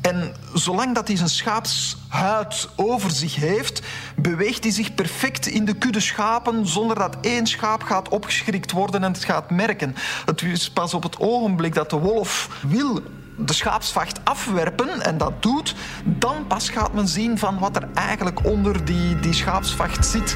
En 0.02 0.36
zolang 0.54 0.96
dat 0.96 1.08
hij 1.08 1.18
zijn 1.18 1.30
schaapshuid 1.30 2.70
over 2.76 3.12
zich 3.12 3.36
heeft, 3.36 3.82
beweegt 4.16 4.64
hij 4.64 4.72
zich 4.72 4.94
perfect 4.94 5.48
in 5.48 5.66
de 5.66 5.74
kudde 5.74 6.00
schapen 6.00 6.68
zonder 6.68 6.98
dat 6.98 7.18
één 7.22 7.48
schaap 7.48 7.84
gaat 7.84 8.10
opgeschrikt 8.10 8.72
worden 8.72 9.04
en 9.04 9.14
het 9.14 9.24
gaat 9.24 9.50
merken. 9.50 9.96
Het 10.26 10.42
is 10.42 10.72
pas 10.72 10.94
op 10.94 11.04
het 11.04 11.20
ogenblik 11.20 11.74
dat 11.74 11.90
de 11.90 11.98
wolf 11.98 12.50
wil 12.68 13.02
de 13.38 13.54
schaapsvacht 13.54 14.20
afwerpen 14.24 15.02
en 15.02 15.18
dat 15.18 15.44
doet, 15.44 15.76
dan 16.06 16.48
pas 16.48 16.70
gaat 16.70 16.94
men 16.94 17.08
zien 17.08 17.38
van 17.38 17.60
wat 17.60 17.76
er 17.76 17.88
eigenlijk 17.94 18.46
onder 18.46 18.86
die, 18.86 19.20
die 19.20 19.34
schaapsvacht 19.34 20.06
zit. 20.06 20.36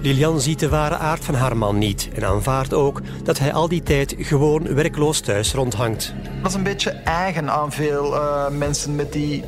Lilian 0.00 0.40
ziet 0.40 0.58
de 0.58 0.68
ware 0.68 0.96
aard 0.96 1.24
van 1.24 1.34
haar 1.34 1.56
man 1.56 1.78
niet 1.78 2.08
en 2.14 2.24
aanvaardt 2.24 2.74
ook 2.74 3.00
dat 3.22 3.38
hij 3.38 3.52
al 3.52 3.68
die 3.68 3.82
tijd 3.82 4.14
gewoon 4.18 4.74
werkloos 4.74 5.20
thuis 5.20 5.52
rondhangt. 5.52 6.14
Dat 6.42 6.50
is 6.50 6.56
een 6.56 6.62
beetje 6.62 6.90
eigen 6.90 7.50
aan 7.50 7.72
veel 7.72 8.14
eh, 8.14 8.48
mensen 8.48 8.94
met 8.96 9.12
die 9.12 9.44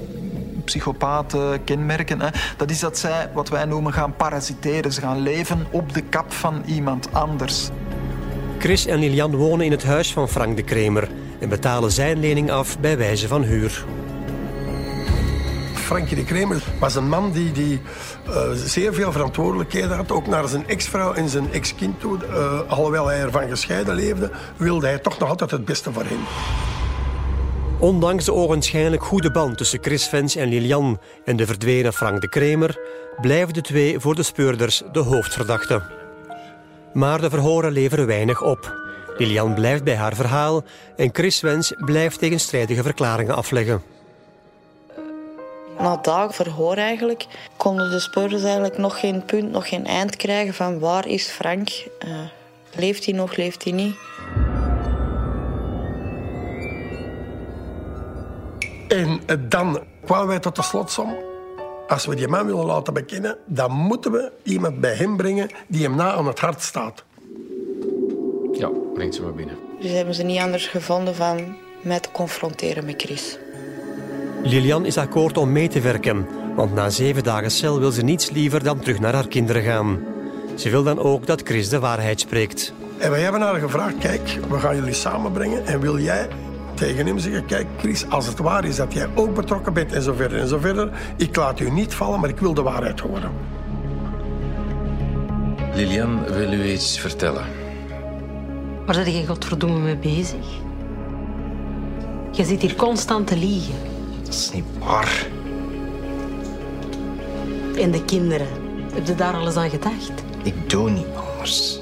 psychopaten 0.65 1.65
kenmerken. 1.65 2.21
Hè. 2.21 2.29
Dat 2.57 2.71
is 2.71 2.81
dat 2.81 2.99
zij, 2.99 3.31
wat 3.35 3.49
wij 3.49 3.65
noemen, 3.65 3.93
gaan 3.93 4.17
parasiteren. 4.17 4.93
Ze 4.93 5.01
gaan 5.01 5.21
leven 5.21 5.67
op 5.71 5.95
de 5.95 6.03
kap 6.03 6.33
van 6.33 6.63
iemand 6.67 7.13
anders. 7.13 7.69
Chris 8.59 8.87
en 8.87 8.99
Lilian 8.99 9.37
wonen 9.37 9.67
in 9.67 9.71
het 9.73 9.85
huis 9.85 10.13
van 10.13 10.29
Frank 10.29 10.57
de 10.57 10.63
Kramer 10.63 11.09
en 11.39 11.49
betalen 11.49 11.93
zijn 11.93 12.21
lening 12.21 12.51
af 12.51 12.79
bij 12.79 12.99
wijze 12.99 13.29
van 13.29 13.43
huur. 13.43 13.85
Frankie 15.91 16.17
de 16.17 16.25
Kremer 16.25 16.63
was 16.79 16.95
een 16.95 17.09
man 17.09 17.33
die, 17.33 17.53
die 17.53 17.81
uh, 18.29 18.51
zeer 18.53 18.95
veel 18.95 19.13
verantwoordelijkheden 19.13 19.97
had. 19.97 20.11
Ook 20.11 20.27
naar 20.27 20.49
zijn 20.49 20.69
ex-vrouw 20.69 21.13
en 21.13 21.29
zijn 21.29 21.53
ex-kind 21.53 22.01
toe. 22.01 22.19
Uh, 22.29 22.61
alhoewel 22.71 23.07
hij 23.07 23.21
ervan 23.21 23.49
gescheiden 23.49 23.95
leefde, 23.95 24.31
wilde 24.57 24.87
hij 24.87 24.99
toch 24.99 25.19
nog 25.19 25.29
altijd 25.29 25.51
het 25.51 25.65
beste 25.65 25.93
voor 25.93 26.05
hen. 26.05 26.19
Ondanks 27.79 28.25
de 28.25 28.33
ogenschijnlijk 28.33 29.05
goede 29.05 29.31
band 29.31 29.57
tussen 29.57 29.79
Chris 29.83 30.07
Vens 30.07 30.37
en 30.37 30.49
Lilian 30.49 31.01
en 31.25 31.37
de 31.37 31.47
verdwenen 31.47 31.93
Frank 31.93 32.21
de 32.21 32.29
Kremer, 32.29 32.79
blijven 33.21 33.55
de 33.55 33.61
twee 33.61 34.01
voor 34.01 34.15
de 34.15 34.23
speurders 34.23 34.83
de 34.93 35.01
hoofdverdachten. 35.01 35.83
Maar 36.93 37.21
de 37.21 37.31
verhoren 37.31 37.73
leveren 37.73 38.07
weinig 38.07 38.43
op. 38.43 38.75
Lilian 39.17 39.55
blijft 39.55 39.85
bij 39.85 39.97
haar 39.97 40.15
verhaal 40.15 40.65
en 40.97 41.11
Chris 41.13 41.41
Wens 41.41 41.73
blijft 41.77 42.19
tegenstrijdige 42.19 42.83
verklaringen 42.83 43.35
afleggen. 43.35 43.83
Na 45.81 45.97
dagen 46.03 46.35
verhoor 46.35 46.77
eigenlijk 46.77 47.27
konden 47.57 47.91
de 47.91 48.01
speurders 48.01 48.43
eigenlijk 48.43 48.79
nog 48.79 49.01
geen 49.01 49.25
punt, 49.25 49.51
nog 49.51 49.69
geen 49.69 49.87
eind 49.87 50.17
krijgen 50.17 50.55
van 50.55 50.79
waar 50.79 51.07
is 51.07 51.27
Frank? 51.27 51.69
Uh, 52.05 52.19
leeft 52.75 53.05
hij 53.05 53.15
nog, 53.15 53.37
leeft 53.37 53.65
hij 53.65 53.73
niet? 53.73 53.95
En 58.89 59.21
dan 59.49 59.81
kwamen 60.05 60.27
wij 60.27 60.39
tot 60.39 60.57
de 60.57 60.63
slotsom. 60.63 61.15
Als 61.89 62.07
we 62.07 62.15
die 62.15 62.29
man 62.29 62.47
willen 62.47 62.65
laten 62.65 62.95
bekennen, 62.95 63.37
dan 63.47 63.73
moeten 63.73 64.13
we 64.13 64.33
iemand 64.43 64.81
bij 64.81 64.95
hem 64.95 65.17
brengen 65.17 65.51
die 65.67 65.83
hem 65.83 65.97
na 65.97 66.13
aan 66.13 66.27
het 66.27 66.39
hart 66.39 66.63
staat. 66.63 67.05
Ja, 68.53 68.71
brengt 68.95 69.15
ze 69.15 69.23
maar 69.23 69.35
binnen. 69.35 69.57
Dus 69.81 69.91
hebben 69.91 70.15
ze 70.15 70.23
niet 70.23 70.41
anders 70.41 70.67
gevonden 70.67 71.15
van 71.15 71.57
mij 71.83 72.01
te 72.01 72.11
confronteren 72.11 72.85
met 72.85 73.03
Chris. 73.03 73.39
Lilian 74.43 74.87
is 74.87 74.97
akkoord 74.97 75.37
om 75.37 75.53
mee 75.53 75.69
te 75.69 75.81
werken, 75.81 76.27
want 76.55 76.75
na 76.75 76.91
zeven 76.91 77.23
dagen 77.23 77.51
cel 77.51 77.79
wil 77.79 77.91
ze 77.91 78.03
niets 78.03 78.31
liever 78.31 78.63
dan 78.63 78.79
terug 78.79 79.01
naar 79.01 79.15
haar 79.15 79.29
kinderen 79.29 79.63
gaan. 79.63 79.99
Ze 80.55 80.71
wil 80.71 80.83
dan 80.83 80.99
ook 80.99 81.27
dat 81.27 81.41
Chris 81.45 81.69
de 81.69 81.79
waarheid 81.79 82.21
spreekt. 82.21 82.73
En 82.99 83.11
wij 83.11 83.21
hebben 83.21 83.41
haar 83.41 83.61
gevraagd, 83.61 83.99
kijk, 83.99 84.39
we 84.49 84.59
gaan 84.59 84.77
jullie 84.77 84.93
samenbrengen 84.93 85.67
en 85.67 85.81
wil 85.81 85.99
jij 85.99 86.29
tegen 86.75 87.07
hem 87.07 87.19
zeggen, 87.19 87.47
kijk 87.47 87.67
Chris, 87.79 88.11
als 88.11 88.27
het 88.27 88.39
waar 88.39 88.65
is 88.65 88.77
dat 88.77 88.93
jij 88.93 89.09
ook 89.15 89.35
betrokken 89.35 89.73
bent 89.73 89.93
en 89.93 90.03
zo 90.03 90.13
verder 90.13 90.41
en 90.41 90.49
zo 90.49 90.59
verder, 90.59 90.91
ik 91.17 91.37
laat 91.37 91.61
u 91.61 91.71
niet 91.71 91.95
vallen, 91.95 92.21
maar 92.21 92.31
ik 92.31 92.39
wil 92.39 92.55
de 92.55 92.63
waarheid 92.63 93.01
horen. 93.01 93.31
Lilian 95.75 96.25
wil 96.25 96.53
u 96.53 96.73
iets 96.73 96.99
vertellen. 96.99 97.45
Waar 98.87 98.95
zit 98.95 99.07
je 99.07 99.27
godverdomme 99.27 99.79
mee 99.79 99.97
bezig? 99.97 100.47
Je 102.31 102.45
zit 102.45 102.61
hier 102.63 102.75
constant 102.75 103.27
te 103.27 103.37
liegen. 103.37 103.90
Dat 104.31 104.39
is 104.39 104.51
niet 104.51 104.65
waar. 104.79 105.27
En 107.77 107.91
de 107.91 108.05
kinderen, 108.05 108.47
heb 108.93 109.07
je 109.07 109.15
daar 109.15 109.35
alles 109.35 109.57
aan 109.57 109.71
gedacht? 109.71 110.13
Ik 110.43 110.71
doe 110.71 110.91
niet 110.91 111.07
anders. 111.15 111.81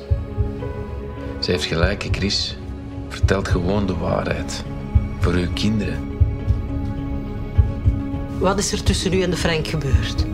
Ze 1.39 1.51
heeft 1.51 1.65
gelijk, 1.65 2.09
Chris. 2.11 2.57
Vertelt 3.09 3.49
gewoon 3.49 3.87
de 3.87 3.97
waarheid. 3.97 4.65
Voor 5.19 5.33
uw 5.33 5.53
kinderen. 5.53 6.19
Wat 8.39 8.59
is 8.59 8.73
er 8.73 8.83
tussen 8.83 9.13
u 9.13 9.23
en 9.23 9.31
de 9.31 9.37
Frank 9.37 9.67
gebeurd? 9.67 10.25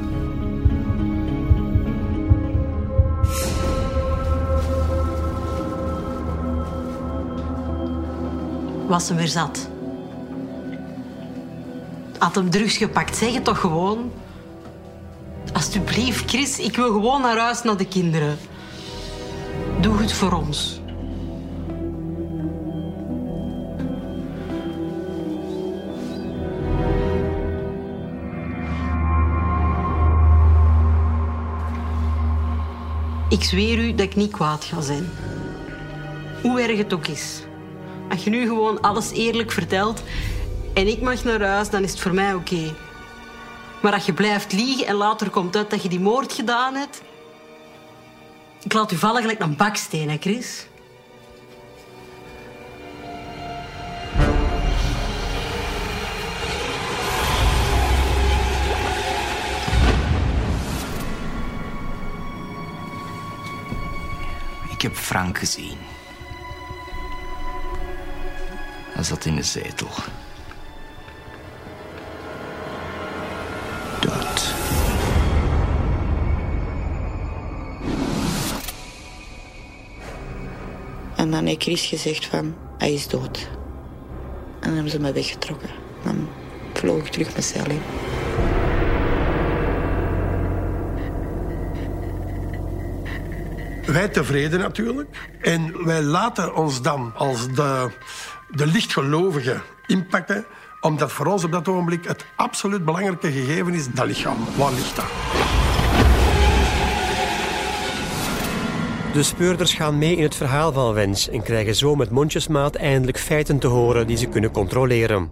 Was 8.86 9.08
hem 9.08 9.16
weer 9.16 9.28
zat? 9.28 9.72
Had 12.24 12.34
hem 12.34 12.50
drugs 12.50 12.76
gepakt? 12.76 13.16
Zeg 13.16 13.34
het 13.34 13.44
toch 13.44 13.60
gewoon? 13.60 14.12
Alsjeblieft, 15.52 16.30
Chris, 16.30 16.58
ik 16.58 16.76
wil 16.76 16.92
gewoon 16.92 17.20
naar 17.20 17.38
huis 17.38 17.62
naar 17.62 17.76
de 17.76 17.86
kinderen. 17.86 18.38
Doe 19.80 19.96
het 19.96 20.12
voor 20.12 20.32
ons. 20.32 20.80
Ik 33.28 33.42
zweer 33.42 33.78
u 33.78 33.94
dat 33.94 34.06
ik 34.06 34.16
niet 34.16 34.32
kwaad 34.32 34.64
ga 34.64 34.80
zijn. 34.80 35.08
Hoe 36.42 36.60
erg 36.60 36.78
het 36.78 36.92
ook 36.92 37.06
is. 37.06 37.42
Als 38.10 38.24
je 38.24 38.30
nu 38.30 38.46
gewoon 38.46 38.80
alles 38.80 39.10
eerlijk 39.10 39.52
vertelt 39.52 40.02
en 40.74 40.86
ik 40.86 41.00
mag 41.00 41.24
naar 41.24 41.42
huis, 41.42 41.70
dan 41.70 41.82
is 41.82 41.90
het 41.90 42.00
voor 42.00 42.14
mij 42.14 42.34
oké. 42.34 42.74
Maar 43.82 43.92
als 43.92 44.06
je 44.06 44.12
blijft 44.12 44.52
liegen 44.52 44.86
en 44.86 44.94
later 44.94 45.30
komt 45.30 45.56
uit 45.56 45.70
dat 45.70 45.82
je 45.82 45.88
die 45.88 46.00
moord 46.00 46.32
gedaan 46.32 46.74
hebt... 46.74 47.02
Ik 48.62 48.72
laat 48.72 48.92
u 48.92 48.96
vallen 48.96 49.20
gelijk 49.20 49.40
een 49.40 49.56
baksteen, 49.56 50.10
hè, 50.10 50.16
Chris? 50.20 50.66
Ik 64.70 64.82
heb 64.82 64.94
Frank 64.96 65.38
gezien. 65.38 65.78
Hij 68.92 69.02
zat 69.02 69.24
in 69.24 69.36
de 69.36 69.42
zetel. 69.42 69.88
Dan 81.34 81.46
heeft 81.46 81.62
Chris 81.62 81.86
gezegd 81.86 82.26
van, 82.26 82.54
hij 82.78 82.92
is 82.92 83.08
dood. 83.08 83.48
En 84.60 84.60
dan 84.60 84.72
hebben 84.72 84.90
ze 84.90 85.00
me 85.00 85.12
weggetrokken. 85.12 85.68
Dan 86.04 86.28
vloog 86.72 86.98
ik 86.98 87.06
terug 87.06 87.28
cel 87.38 87.64
in. 87.64 87.80
Wij 93.86 94.08
tevreden 94.08 94.60
natuurlijk. 94.60 95.30
En 95.40 95.84
wij 95.84 96.02
laten 96.02 96.54
ons 96.54 96.82
dan 96.82 97.12
als 97.16 97.48
de, 97.48 97.90
de 98.50 98.66
lichtgelovigen 98.66 99.62
inpakken 99.86 100.46
omdat 100.80 101.12
voor 101.12 101.26
ons 101.26 101.44
op 101.44 101.52
dat 101.52 101.68
ogenblik 101.68 102.04
het 102.04 102.24
absoluut 102.36 102.84
belangrijke 102.84 103.32
gegeven 103.32 103.74
is 103.74 103.86
dat 103.90 104.06
lichaam. 104.06 104.36
Waar 104.56 104.72
ligt 104.72 104.96
dat? 104.96 105.04
De 109.14 109.22
speurders 109.22 109.74
gaan 109.74 109.98
mee 109.98 110.16
in 110.16 110.22
het 110.22 110.34
verhaal 110.34 110.72
van 110.72 110.92
Wens 110.92 111.28
en 111.28 111.42
krijgen 111.42 111.74
zo 111.74 111.94
met 111.96 112.10
mondjesmaat 112.10 112.74
eindelijk 112.74 113.18
feiten 113.18 113.58
te 113.58 113.66
horen 113.66 114.06
die 114.06 114.16
ze 114.16 114.26
kunnen 114.26 114.50
controleren. 114.50 115.30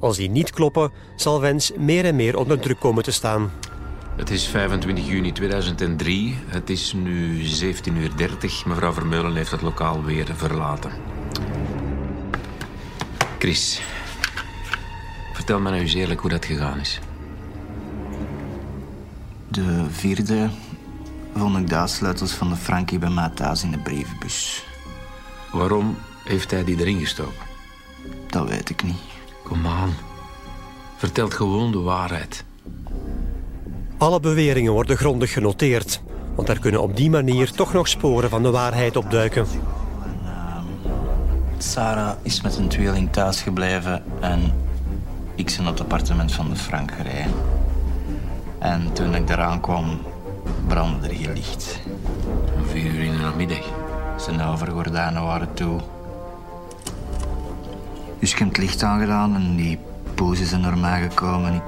Als 0.00 0.16
die 0.16 0.30
niet 0.30 0.50
kloppen, 0.50 0.92
zal 1.16 1.40
Wens 1.40 1.72
meer 1.78 2.04
en 2.04 2.16
meer 2.16 2.36
onder 2.36 2.60
druk 2.60 2.80
komen 2.80 3.02
te 3.02 3.10
staan. 3.10 3.50
Het 4.16 4.30
is 4.30 4.46
25 4.46 5.08
juni 5.08 5.32
2003. 5.32 6.38
Het 6.46 6.70
is 6.70 6.92
nu 6.92 7.42
17.30 7.42 7.46
uur. 7.84 8.62
Mevrouw 8.66 8.92
Vermeulen 8.92 9.34
heeft 9.34 9.50
het 9.50 9.62
lokaal 9.62 10.04
weer 10.04 10.26
verlaten. 10.34 10.90
Chris, 13.38 13.82
vertel 15.32 15.60
me 15.60 15.70
nou 15.70 15.82
eens 15.82 15.94
eerlijk 15.94 16.20
hoe 16.20 16.30
dat 16.30 16.44
gegaan 16.44 16.80
is. 16.80 17.00
De 19.48 19.84
vierde 19.90 20.48
vond 21.34 21.56
ik 21.56 21.68
de 21.68 21.86
sleutels 21.86 22.32
van 22.32 22.48
de 22.48 22.56
Frankie 22.56 22.98
bij 22.98 23.10
mij 23.10 23.28
thuis 23.28 23.62
in 23.62 23.70
de 23.70 23.78
brievenbus. 23.78 24.64
Waarom 25.52 25.96
heeft 26.24 26.50
hij 26.50 26.64
die 26.64 26.80
erin 26.80 26.98
gestoken? 26.98 27.46
Dat 28.26 28.48
weet 28.48 28.70
ik 28.70 28.82
niet. 28.82 29.00
Kom 29.44 29.66
aan. 29.66 29.94
Vertel 30.96 31.28
gewoon 31.28 31.72
de 31.72 31.80
waarheid. 31.80 32.44
Alle 33.98 34.20
beweringen 34.20 34.72
worden 34.72 34.96
grondig 34.96 35.32
genoteerd, 35.32 36.02
want 36.34 36.48
er 36.48 36.58
kunnen 36.58 36.82
op 36.82 36.96
die 36.96 37.10
manier 37.10 37.50
toch 37.50 37.72
nog 37.72 37.88
sporen 37.88 38.30
van 38.30 38.42
de 38.42 38.50
waarheid 38.50 38.96
opduiken. 38.96 39.46
Sarah 41.58 42.16
is 42.22 42.40
met 42.40 42.56
een 42.56 42.68
tweeling 42.68 43.12
thuis 43.12 43.42
gebleven 43.42 44.02
en 44.20 44.52
ik 45.34 45.54
ben 45.56 45.66
op 45.66 45.72
het 45.72 45.80
appartement 45.80 46.32
van 46.32 46.48
de 46.48 46.56
Frank 46.56 46.92
gereden. 46.92 47.32
En 48.58 48.92
toen 48.92 49.14
ik 49.14 49.30
eraan 49.30 49.60
kwam, 49.60 50.00
brandde 50.66 51.08
er 51.08 51.14
hier. 51.14 51.30
Om 52.56 52.64
vier 52.64 52.94
uur 52.94 53.02
in 53.02 53.12
de 53.12 53.18
namiddag. 53.18 53.64
Zijn 54.16 54.42
overgordijnen 54.42 55.22
waren 55.22 55.54
toe. 55.54 55.80
Dus 58.18 58.32
ik 58.32 58.38
heb 58.38 58.48
het 58.48 58.56
licht 58.56 58.82
aangedaan 58.82 59.34
en 59.34 59.56
die 59.56 59.78
poezen 60.14 60.46
zijn 60.46 60.60
naar 60.60 60.78
mij 60.78 61.02
gekomen. 61.08 61.62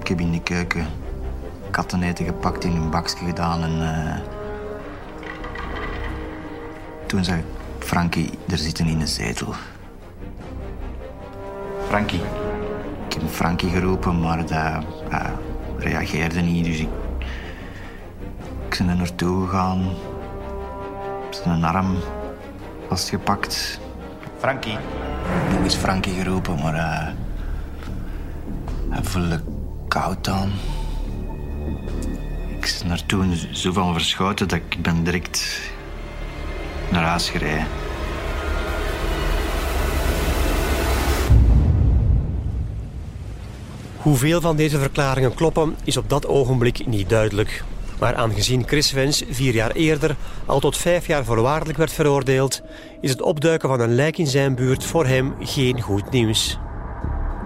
Ik 0.00 0.08
heb 0.08 0.20
in 0.20 0.30
de 0.30 0.42
keuken 0.42 0.86
katteneten 1.70 2.24
gepakt, 2.24 2.64
in 2.64 2.76
een 2.76 2.90
bakje 2.90 3.24
gedaan 3.24 3.62
en... 3.62 3.80
Uh... 3.80 4.16
Toen 7.06 7.24
zag 7.24 7.36
ik 7.36 7.44
Frankie 7.78 8.30
er 8.48 8.58
zitten 8.58 8.86
in 8.86 9.00
een 9.00 9.08
zetel. 9.08 9.54
Frankie, 11.88 12.20
ik 13.08 13.14
Ik 13.16 13.22
heb 13.22 13.30
Frankie 13.30 13.70
geroepen, 13.70 14.20
maar 14.20 14.36
dat 14.36 14.50
uh, 14.50 14.78
reageerde 15.78 16.40
niet. 16.40 16.64
Dus 16.64 16.78
ik, 16.78 16.88
ik 18.78 18.86
ben 18.86 18.90
er 18.90 18.96
naartoe 18.96 19.46
gegaan. 19.46 19.88
Zijn 21.30 21.64
arm 21.64 21.96
vastgepakt. 22.88 23.80
Frankie. 24.38 24.78
Nog 25.50 25.62
eens 25.62 25.74
Frankie 25.74 26.14
geroepen, 26.14 26.54
maar 26.54 26.74
uh, 26.74 27.08
hij 28.90 29.02
voelde 29.02 29.40
koud 29.88 30.28
aan. 30.28 30.50
Ik 32.48 32.76
ben 32.78 32.88
naartoe 32.88 33.36
zo 33.52 33.72
van 33.72 33.92
verschoten 33.92 34.48
dat 34.48 34.58
ik 34.58 34.82
ben 34.82 35.04
direct 35.04 35.60
naar 36.90 37.04
huis 37.04 37.30
gereden. 37.30 37.66
Hoeveel 43.96 44.40
van 44.40 44.56
deze 44.56 44.78
verklaringen 44.78 45.34
kloppen, 45.34 45.76
is 45.84 45.96
op 45.96 46.08
dat 46.08 46.26
ogenblik 46.26 46.86
niet 46.86 47.08
duidelijk. 47.08 47.64
Maar 47.98 48.14
aangezien 48.14 48.66
Chris 48.66 48.92
Wens 48.92 49.22
vier 49.30 49.54
jaar 49.54 49.70
eerder 49.70 50.16
al 50.46 50.60
tot 50.60 50.76
vijf 50.76 51.06
jaar 51.06 51.24
voorwaardelijk 51.24 51.78
werd 51.78 51.92
veroordeeld, 51.92 52.62
is 53.00 53.10
het 53.10 53.22
opduiken 53.22 53.68
van 53.68 53.80
een 53.80 53.94
lijk 53.94 54.18
in 54.18 54.26
zijn 54.26 54.54
buurt 54.54 54.84
voor 54.84 55.06
hem 55.06 55.34
geen 55.40 55.80
goed 55.80 56.10
nieuws. 56.10 56.58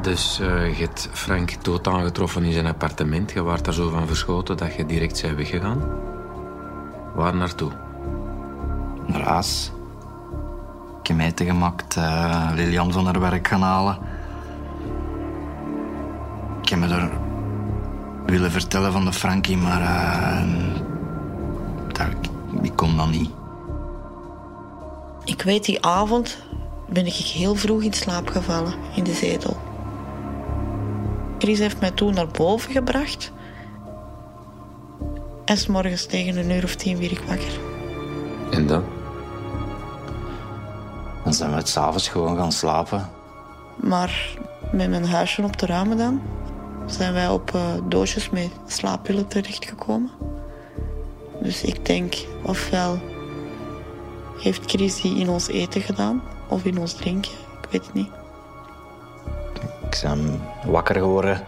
Dus 0.03 0.39
uh, 0.43 0.79
je 0.79 0.85
hebt 0.85 1.09
Frank 1.13 1.65
dood 1.65 1.89
aangetroffen 1.89 2.45
in 2.45 2.53
zijn 2.53 2.67
appartement. 2.67 3.33
Je 3.33 3.43
waart 3.43 3.65
daar 3.65 3.75
zo 3.75 3.91
van 3.91 4.07
verschoten 4.07 4.57
dat 4.57 4.75
je 4.75 4.87
direct 4.87 5.23
bent 5.23 5.37
weggegaan. 5.37 5.83
Waar 7.15 7.37
naartoe? 7.37 7.71
Naar 9.07 9.23
huis. 9.23 9.73
Ik 11.01 11.07
heb 11.07 11.19
eten 11.19 11.47
gemaakt, 11.47 11.97
uh, 11.97 12.51
Lilian 12.55 12.93
van 12.93 13.05
haar 13.05 13.21
werk 13.21 13.49
gaan 13.49 13.63
halen. 13.63 13.99
Ik 16.63 16.69
heb 16.69 16.79
me 16.79 16.87
daar 16.87 17.11
willen 18.31 18.51
vertellen 18.51 18.93
van 18.93 19.05
de 19.05 19.13
Frankie, 19.13 19.57
maar 19.57 19.81
uh, 19.81 20.43
dat, 21.93 22.07
ik 22.63 22.77
kon 22.77 22.97
dan 22.97 23.11
niet. 23.11 23.31
Ik 25.25 25.43
weet, 25.43 25.65
die 25.65 25.85
avond 25.85 26.39
ben 26.89 27.07
ik 27.07 27.15
heel 27.15 27.55
vroeg 27.55 27.83
in 27.83 27.93
slaap 27.93 28.29
gevallen 28.29 28.75
in 28.95 29.05
de 29.05 29.13
zetel. 29.13 29.57
Chris 31.39 31.59
heeft 31.59 31.81
mij 31.81 31.91
toen 31.91 32.15
naar 32.15 32.29
boven 32.29 32.73
gebracht. 32.73 33.33
En 35.45 35.57
s 35.57 35.67
morgens 35.67 36.07
tegen 36.07 36.37
een 36.37 36.51
uur 36.51 36.65
of 36.65 36.75
tien 36.75 36.99
weer 36.99 37.11
ik 37.13 37.23
wakker. 37.29 37.59
En 38.51 38.67
dan? 38.67 38.85
Dan 41.25 41.35
zijn 41.35 41.51
we 41.51 41.57
het 41.57 41.69
s'avonds 41.69 42.09
gewoon 42.09 42.37
gaan 42.37 42.53
slapen. 42.53 43.11
Maar 43.77 44.37
met 44.73 44.91
mijn 44.91 45.07
huisje 45.07 45.43
op 45.43 45.59
de 45.59 45.67
ramen 45.67 45.97
dan 45.97 46.21
zijn 46.93 47.13
wij 47.13 47.29
op 47.29 47.53
uh, 47.55 47.63
doosjes 47.89 48.31
met 48.31 48.51
slaappillen 48.67 49.27
terechtgekomen. 49.29 50.11
Dus 51.43 51.63
ik 51.63 51.87
denk, 51.87 52.15
ofwel 52.43 52.99
heeft 54.39 54.71
Chris 54.71 55.01
die 55.01 55.19
in 55.19 55.29
ons 55.29 55.49
eten 55.49 55.81
gedaan, 55.81 56.23
of 56.49 56.65
in 56.65 56.79
ons 56.79 56.93
drinken, 56.93 57.33
ik 57.63 57.71
weet 57.71 57.87
het 57.87 57.95
niet. 57.95 58.11
Ik 59.91 60.01
ben 60.03 60.41
wakker 60.65 60.95
geworden. 60.95 61.45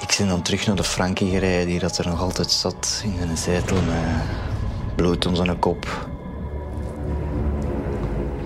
Ik 0.00 0.14
ben 0.18 0.28
dan 0.28 0.42
terug 0.42 0.66
naar 0.66 0.76
de 0.76 0.84
Frankie 0.84 1.30
gereden, 1.30 1.66
die 1.66 1.78
dat 1.78 1.98
er 1.98 2.08
nog 2.08 2.20
altijd 2.20 2.50
zat 2.50 3.02
in 3.04 3.28
een 3.28 3.36
zetel 3.36 3.76
met 3.82 4.96
bloed 4.96 5.26
om 5.26 5.34
zijn 5.34 5.58
kop. 5.58 6.08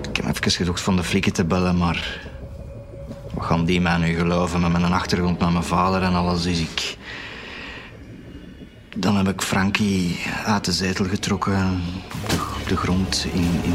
Ik 0.09 0.15
heb 0.15 0.25
even 0.25 0.51
gezocht 0.51 0.81
van 0.81 0.95
de 0.95 1.03
flikken 1.03 1.33
te 1.33 1.45
bellen, 1.45 1.77
maar 1.77 2.28
wat 3.39 3.47
gaan 3.47 3.65
die 3.65 3.81
mij 3.81 3.97
nu 3.97 4.15
geloven 4.15 4.61
met 4.61 4.71
mijn 4.71 4.93
achtergrond, 4.93 5.39
met 5.39 5.51
mijn 5.51 5.63
vader 5.63 6.01
en 6.01 6.13
alles? 6.13 6.41
Dus 6.41 6.59
ik... 6.59 6.97
Dan 8.95 9.15
heb 9.15 9.27
ik 9.27 9.41
Frankie 9.41 10.19
uit 10.45 10.65
de 10.65 10.71
zetel 10.71 11.05
getrokken, 11.05 11.81
op 12.61 12.67
de, 12.67 12.77
grond 12.77 13.27
in, 13.33 13.59
in 13.63 13.73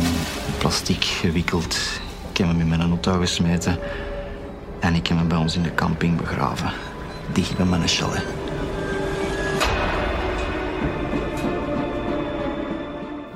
plastic 0.58 1.04
gewikkeld. 1.04 1.76
Ik 2.30 2.36
heb 2.36 2.46
hem 2.46 2.60
in 2.60 2.68
mijn 2.68 2.80
auto 2.80 3.18
gesmeten 3.18 3.78
en 4.80 4.94
ik 4.94 5.06
heb 5.06 5.18
hem 5.18 5.28
bij 5.28 5.38
ons 5.38 5.56
in 5.56 5.62
de 5.62 5.74
camping 5.74 6.16
begraven, 6.16 6.72
dicht 7.32 7.56
bij 7.56 7.66
mijn 7.66 7.88
chalet. 7.88 8.24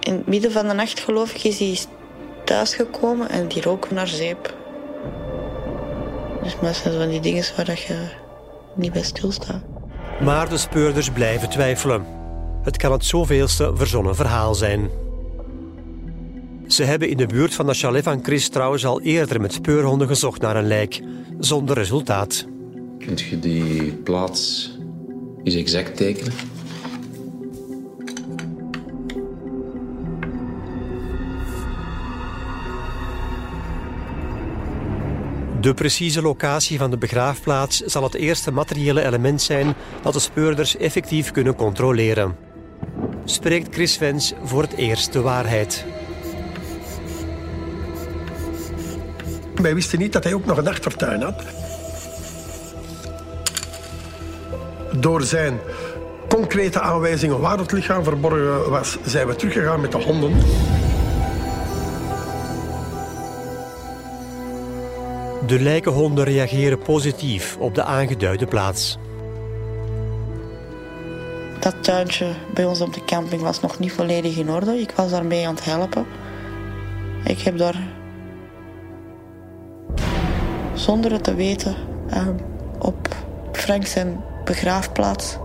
In 0.00 0.12
het 0.12 0.26
midden 0.26 0.52
van 0.52 0.68
de 0.68 0.74
nacht, 0.74 1.00
geloof 1.00 1.34
ik, 1.34 1.44
is 1.44 1.58
hij 1.58 1.78
thuisgekomen 2.44 3.28
en 3.28 3.48
die 3.48 3.62
rook 3.62 3.90
naar 3.90 4.08
zeep. 4.08 4.57
Dus 6.48 6.60
meestal 6.60 6.92
van 6.92 7.08
die 7.08 7.20
dingen 7.20 7.44
waar 7.56 7.64
dat 7.64 7.80
je 7.80 8.08
niet 8.74 8.92
bij 8.92 9.02
stilstaat. 9.02 9.62
Maar 10.20 10.48
de 10.48 10.56
speurders 10.56 11.10
blijven 11.10 11.48
twijfelen. 11.50 12.06
Het 12.62 12.76
kan 12.76 12.92
het 12.92 13.04
zoveelste 13.04 13.72
verzonnen 13.74 14.16
verhaal 14.16 14.54
zijn. 14.54 14.90
Ze 16.66 16.84
hebben 16.84 17.08
in 17.08 17.16
de 17.16 17.26
buurt 17.26 17.54
van 17.54 17.66
de 17.66 17.74
chalet 17.74 18.04
van 18.04 18.24
Chris 18.24 18.48
trouwens 18.48 18.86
al 18.86 19.00
eerder 19.00 19.40
met 19.40 19.52
speurhonden 19.52 20.08
gezocht 20.08 20.40
naar 20.40 20.56
een 20.56 20.66
lijk, 20.66 21.02
zonder 21.38 21.76
resultaat. 21.76 22.46
Kunt 22.98 23.20
je 23.20 23.38
die 23.38 23.92
plaats 23.92 24.70
eens 25.44 25.54
exact 25.54 25.96
tekenen? 25.96 26.32
De 35.60 35.74
precieze 35.74 36.22
locatie 36.22 36.78
van 36.78 36.90
de 36.90 36.98
begraafplaats 36.98 37.80
zal 37.80 38.02
het 38.02 38.14
eerste 38.14 38.52
materiële 38.52 39.04
element 39.04 39.42
zijn 39.42 39.74
dat 40.02 40.12
de 40.12 40.18
speurders 40.18 40.76
effectief 40.76 41.30
kunnen 41.30 41.54
controleren. 41.54 42.36
Spreekt 43.24 43.74
Chris 43.74 43.98
Wens 43.98 44.32
voor 44.44 44.62
het 44.62 44.72
eerst 44.72 45.12
de 45.12 45.20
waarheid. 45.20 45.84
Wij 49.54 49.74
wisten 49.74 49.98
niet 49.98 50.12
dat 50.12 50.24
hij 50.24 50.34
ook 50.34 50.44
nog 50.44 50.56
een 50.56 50.68
achtertuin 50.68 51.22
had. 51.22 51.42
Door 54.96 55.22
zijn 55.22 55.60
concrete 56.28 56.80
aanwijzingen 56.80 57.40
waar 57.40 57.58
het 57.58 57.72
lichaam 57.72 58.04
verborgen 58.04 58.70
was, 58.70 58.98
zijn 59.04 59.26
we 59.26 59.36
teruggegaan 59.36 59.80
met 59.80 59.92
de 59.92 60.02
honden. 60.02 60.32
De 65.48 65.60
lijkenhonden 65.60 66.24
reageren 66.24 66.78
positief 66.78 67.56
op 67.56 67.74
de 67.74 67.82
aangeduide 67.82 68.46
plaats. 68.46 68.98
Dat 71.60 71.74
tuintje 71.82 72.26
bij 72.54 72.64
ons 72.64 72.80
op 72.80 72.94
de 72.94 73.04
camping 73.04 73.42
was 73.42 73.60
nog 73.60 73.78
niet 73.78 73.92
volledig 73.92 74.36
in 74.36 74.50
orde. 74.50 74.80
Ik 74.80 74.90
was 74.90 75.10
daarmee 75.10 75.46
aan 75.46 75.54
het 75.54 75.64
helpen. 75.64 76.06
Ik 77.24 77.38
heb 77.38 77.58
daar, 77.58 77.88
zonder 80.74 81.12
het 81.12 81.24
te 81.24 81.34
weten, 81.34 81.76
ehm, 82.10 82.36
op 82.78 83.08
Frank 83.52 83.86
zijn 83.86 84.24
begraafplaats 84.44 85.36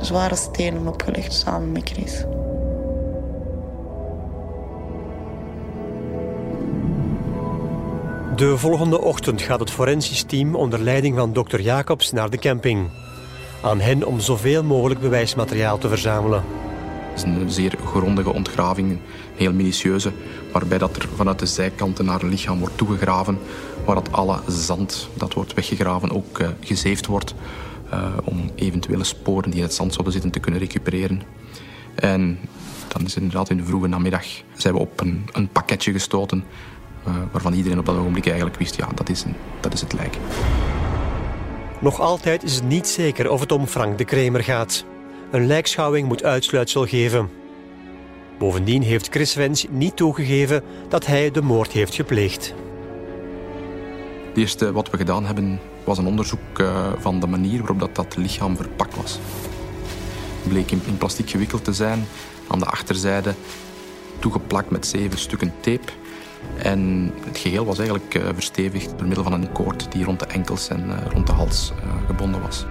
zware 0.00 0.36
stenen 0.36 0.86
opgelegd 0.86 1.32
samen 1.32 1.72
met 1.72 1.90
Chris. 1.90 2.24
De 8.36 8.58
volgende 8.58 9.00
ochtend 9.00 9.42
gaat 9.42 9.60
het 9.60 9.70
forensisch 9.70 10.22
team 10.22 10.54
onder 10.54 10.80
leiding 10.80 11.16
van 11.16 11.32
dokter 11.32 11.60
Jacobs 11.60 12.12
naar 12.12 12.30
de 12.30 12.38
camping. 12.38 12.88
Aan 13.62 13.80
hen 13.80 14.06
om 14.06 14.20
zoveel 14.20 14.64
mogelijk 14.64 15.00
bewijsmateriaal 15.00 15.78
te 15.78 15.88
verzamelen. 15.88 16.44
Het 17.10 17.16
is 17.16 17.22
een 17.22 17.50
zeer 17.50 17.74
grondige 17.84 18.32
ontgraving, 18.32 18.98
heel 19.36 19.52
minutieuze, 19.52 20.12
waarbij 20.52 20.78
dat 20.78 20.96
er 20.96 21.08
vanuit 21.14 21.38
de 21.38 21.46
zijkanten 21.46 22.04
naar 22.04 22.20
het 22.20 22.30
lichaam 22.30 22.58
wordt 22.58 22.76
toegegraven, 22.76 23.38
waar 23.84 23.94
dat 23.94 24.12
alle 24.12 24.38
zand 24.48 25.08
dat 25.14 25.34
wordt 25.34 25.54
weggegraven 25.54 26.10
ook 26.10 26.38
uh, 26.38 26.48
gezeefd 26.60 27.06
wordt, 27.06 27.34
uh, 27.92 28.06
om 28.24 28.50
eventuele 28.54 29.04
sporen 29.04 29.50
die 29.50 29.58
in 29.58 29.66
het 29.66 29.74
zand 29.74 29.92
zouden 29.92 30.12
zitten 30.12 30.30
te 30.30 30.40
kunnen 30.40 30.60
recupereren. 30.60 31.22
En 31.94 32.38
dan 32.88 33.04
is 33.04 33.16
inderdaad 33.16 33.50
in 33.50 33.56
de 33.56 33.64
vroege 33.64 33.86
namiddag 33.86 34.26
zijn 34.56 34.74
we 34.74 34.80
op 34.80 35.00
een, 35.00 35.28
een 35.32 35.48
pakketje 35.48 35.92
gestoten 35.92 36.44
waarvan 37.32 37.52
iedereen 37.52 37.78
op 37.78 37.86
dat 37.86 37.96
ogenblik 37.96 38.26
eigenlijk 38.26 38.58
wist, 38.58 38.76
ja, 38.76 38.88
dat 38.94 39.08
is, 39.08 39.24
een, 39.24 39.34
dat 39.60 39.72
is 39.72 39.80
het 39.80 39.92
lijk. 39.92 40.18
Nog 41.80 42.00
altijd 42.00 42.42
is 42.42 42.54
het 42.54 42.64
niet 42.64 42.86
zeker 42.86 43.30
of 43.30 43.40
het 43.40 43.52
om 43.52 43.66
Frank 43.66 43.98
de 43.98 44.04
Kremer 44.04 44.42
gaat. 44.42 44.84
Een 45.30 45.46
lijkschouwing 45.46 46.08
moet 46.08 46.24
uitsluitsel 46.24 46.86
geven. 46.86 47.30
Bovendien 48.38 48.82
heeft 48.82 49.08
Chris 49.08 49.34
Wens 49.34 49.66
niet 49.70 49.96
toegegeven 49.96 50.62
dat 50.88 51.06
hij 51.06 51.30
de 51.30 51.42
moord 51.42 51.72
heeft 51.72 51.94
gepleegd. 51.94 52.54
Het 54.28 54.36
eerste 54.36 54.72
wat 54.72 54.90
we 54.90 54.96
gedaan 54.96 55.26
hebben 55.26 55.60
was 55.84 55.98
een 55.98 56.06
onderzoek 56.06 56.58
uh, 56.60 56.92
van 56.98 57.20
de 57.20 57.26
manier 57.26 57.58
waarop 57.58 57.80
dat, 57.80 57.94
dat 57.94 58.16
lichaam 58.16 58.56
verpakt 58.56 58.96
was. 58.96 59.18
Het 60.42 60.48
bleek 60.48 60.70
in, 60.70 60.82
in 60.86 60.98
plastic 60.98 61.30
gewikkeld 61.30 61.64
te 61.64 61.72
zijn. 61.72 62.06
Aan 62.46 62.58
de 62.58 62.66
achterzijde 62.66 63.34
toegeplakt 64.18 64.70
met 64.70 64.86
zeven 64.86 65.18
stukken 65.18 65.52
tape. 65.60 65.92
En 66.62 67.12
het 67.24 67.38
geheel 67.38 67.64
was 67.64 67.78
eigenlijk 67.78 68.14
uh, 68.14 68.28
verstevigd 68.34 68.98
door 68.98 69.06
middel 69.06 69.24
van 69.24 69.32
een 69.32 69.52
koord 69.52 69.92
die 69.92 70.04
rond 70.04 70.18
de 70.18 70.26
enkels 70.26 70.68
en 70.68 70.86
uh, 70.86 70.94
rond 71.12 71.26
de 71.26 71.32
hals 71.32 71.72
uh, 71.84 72.06
gebonden 72.06 72.40
was. 72.40 72.66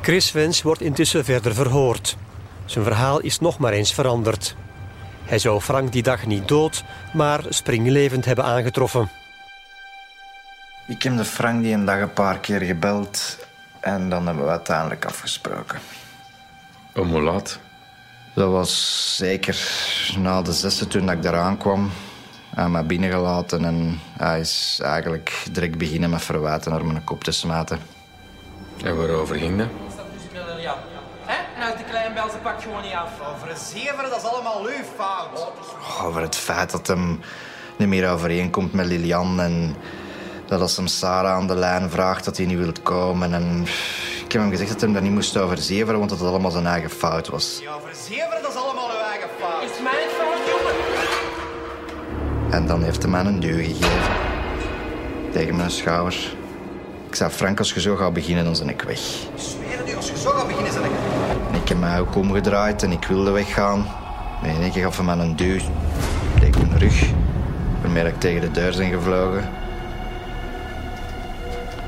Chris 0.00 0.32
Wens 0.32 0.62
wordt 0.62 0.80
intussen 0.80 1.24
verder 1.24 1.54
verhoord. 1.54 2.16
Zijn 2.64 2.84
verhaal 2.84 3.20
is 3.20 3.40
nog 3.40 3.58
maar 3.58 3.72
eens 3.72 3.94
veranderd. 3.94 4.56
Hij 5.24 5.38
zou 5.38 5.60
Frank 5.60 5.92
die 5.92 6.02
dag 6.02 6.26
niet 6.26 6.48
dood, 6.48 6.84
maar 7.14 7.44
springlevend 7.48 8.24
hebben 8.24 8.44
aangetroffen. 8.44 9.10
Ik 10.86 11.02
heb 11.02 11.16
de 11.16 11.24
Frank 11.24 11.62
die 11.62 11.74
een 11.74 11.84
dag 11.84 12.00
een 12.00 12.12
paar 12.12 12.38
keer 12.38 12.60
gebeld 12.60 13.43
en 13.84 14.08
dan 14.08 14.26
hebben 14.26 14.44
we 14.44 14.50
uiteindelijk 14.50 15.04
afgesproken. 15.04 15.78
Om 16.94 17.10
hoe 17.10 17.20
laat? 17.20 17.58
Dat 18.34 18.50
was 18.50 19.16
zeker 19.16 19.58
na 20.18 20.42
de 20.42 20.52
zesde 20.52 20.86
toen 20.86 21.10
ik 21.10 21.22
daar 21.22 21.38
aankwam. 21.38 21.90
Hij 22.54 22.68
mij 22.68 22.86
binnengelaten 22.86 23.64
en 23.64 24.00
hij 24.18 24.40
is 24.40 24.78
eigenlijk 24.82 25.44
direct 25.52 25.78
beginnen 25.78 26.10
met 26.10 26.22
verwijten 26.22 26.70
naar 26.70 26.84
mijn 26.84 27.04
kop 27.04 27.24
te 27.24 27.32
smaten. 27.32 27.78
En 28.84 28.96
waarover 28.96 29.36
ging 29.36 29.58
dat? 29.58 29.68
En 31.26 31.62
uit 31.62 31.78
de 31.78 31.84
klein 31.84 32.14
bel, 32.14 32.30
ze 32.30 32.36
pakt 32.36 32.62
gewoon 32.62 32.82
niet 32.82 32.92
af. 32.92 33.10
Over 33.34 33.56
zeven, 33.56 34.10
dat 34.10 34.16
is 34.16 34.28
allemaal 34.28 34.62
uw 34.62 34.84
fout. 34.96 35.52
Over 36.02 36.20
het 36.20 36.36
feit 36.36 36.70
dat 36.70 36.86
hem 36.86 37.20
niet 37.76 37.88
meer 37.88 38.10
overeenkomt 38.10 38.72
met 38.72 38.86
Lilian 38.86 39.40
en 39.40 39.76
dat 40.46 40.60
als 40.60 40.76
hem 40.76 40.86
Sarah 40.86 41.32
aan 41.32 41.46
de 41.46 41.54
lijn 41.54 41.90
vraagt 41.90 42.24
dat 42.24 42.36
hij 42.36 42.46
niet 42.46 42.58
wil 42.58 42.72
komen. 42.82 43.34
En 43.34 43.62
ik 44.24 44.32
heb 44.32 44.42
hem 44.42 44.50
gezegd 44.50 44.70
dat 44.70 44.80
hij 44.80 44.92
dat 44.92 45.02
niet 45.02 45.12
moest 45.12 45.36
overzeveren, 45.36 45.98
want 45.98 46.10
dat 46.10 46.18
het 46.18 46.28
allemaal 46.28 46.50
zijn 46.50 46.66
eigen 46.66 46.90
fout 46.90 47.28
was. 47.28 47.58
Ja, 47.62 47.72
overzeveren, 47.74 48.42
dat 48.42 48.50
is 48.50 48.56
allemaal 48.56 48.90
uw 48.90 49.10
eigen 49.10 49.28
fout. 49.40 49.62
Is 49.62 49.82
mijn 49.82 50.08
fout, 50.18 50.38
jongen? 50.46 50.74
En 52.50 52.66
dan 52.66 52.82
heeft 52.82 53.02
hij 53.02 53.10
mij 53.10 53.24
een 53.24 53.40
duw 53.40 53.56
gegeven. 53.56 54.16
Tegen 55.32 55.56
mijn 55.56 55.70
schouder. 55.70 56.34
Ik 57.08 57.14
zei, 57.14 57.30
Frank, 57.30 57.58
als 57.58 57.72
je 57.72 57.80
zo 57.80 57.96
gaat 57.96 58.12
beginnen, 58.12 58.44
dan 58.44 58.54
ben 58.58 58.68
ik 58.68 58.82
weg. 58.82 58.98
Ik 58.98 59.30
zweer 59.34 59.78
het 59.78 59.90
u, 59.90 59.96
als 59.96 60.10
je 60.10 60.18
zo 60.18 60.30
gaat 60.30 60.46
beginnen, 60.46 60.72
ben 60.72 60.84
ik 60.84 60.90
en 61.54 61.60
ik 61.60 61.68
heb 61.68 61.78
mij 61.78 62.00
ook 62.00 62.16
omgedraaid 62.16 62.82
en 62.82 62.92
ik 62.92 63.04
wilde 63.04 63.30
weggaan. 63.30 63.86
Maar 64.40 64.50
in 64.50 64.60
één 64.60 64.70
keer 64.70 64.82
gaf 64.82 64.96
hij 64.96 65.04
mij 65.04 65.18
een 65.18 65.36
duw 65.36 65.58
tegen 66.40 66.68
mijn 66.68 66.78
rug. 66.78 67.10
Waarmee 67.82 68.04
ik 68.04 68.20
tegen 68.20 68.40
de 68.40 68.50
deur 68.50 68.76
ben 68.76 68.90
gevlogen. 68.90 69.48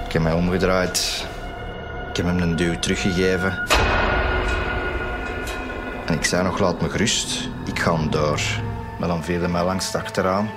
Ik 0.07 0.13
heb 0.13 0.23
mij 0.23 0.33
omgedraaid. 0.33 1.27
Ik 2.11 2.17
heb 2.17 2.27
hem 2.27 2.39
een 2.39 2.57
duw 2.57 2.79
teruggegeven. 2.79 3.63
En 6.07 6.15
ik 6.15 6.25
zei 6.25 6.43
nog, 6.43 6.59
laat 6.59 6.81
me 6.81 6.91
gerust. 6.91 7.49
Ik 7.65 7.79
ga 7.79 7.97
hem 7.97 8.11
door. 8.11 8.41
Maar 8.99 9.09
dan 9.09 9.25
viel 9.25 9.41
hij 9.41 9.49
mij 9.49 9.65
langs 9.65 9.95
achteraan. 9.95 10.51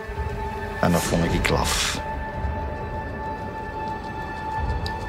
En 0.82 0.92
dat 0.92 1.02
vond 1.02 1.34
ik 1.34 1.50
laf. 1.50 2.02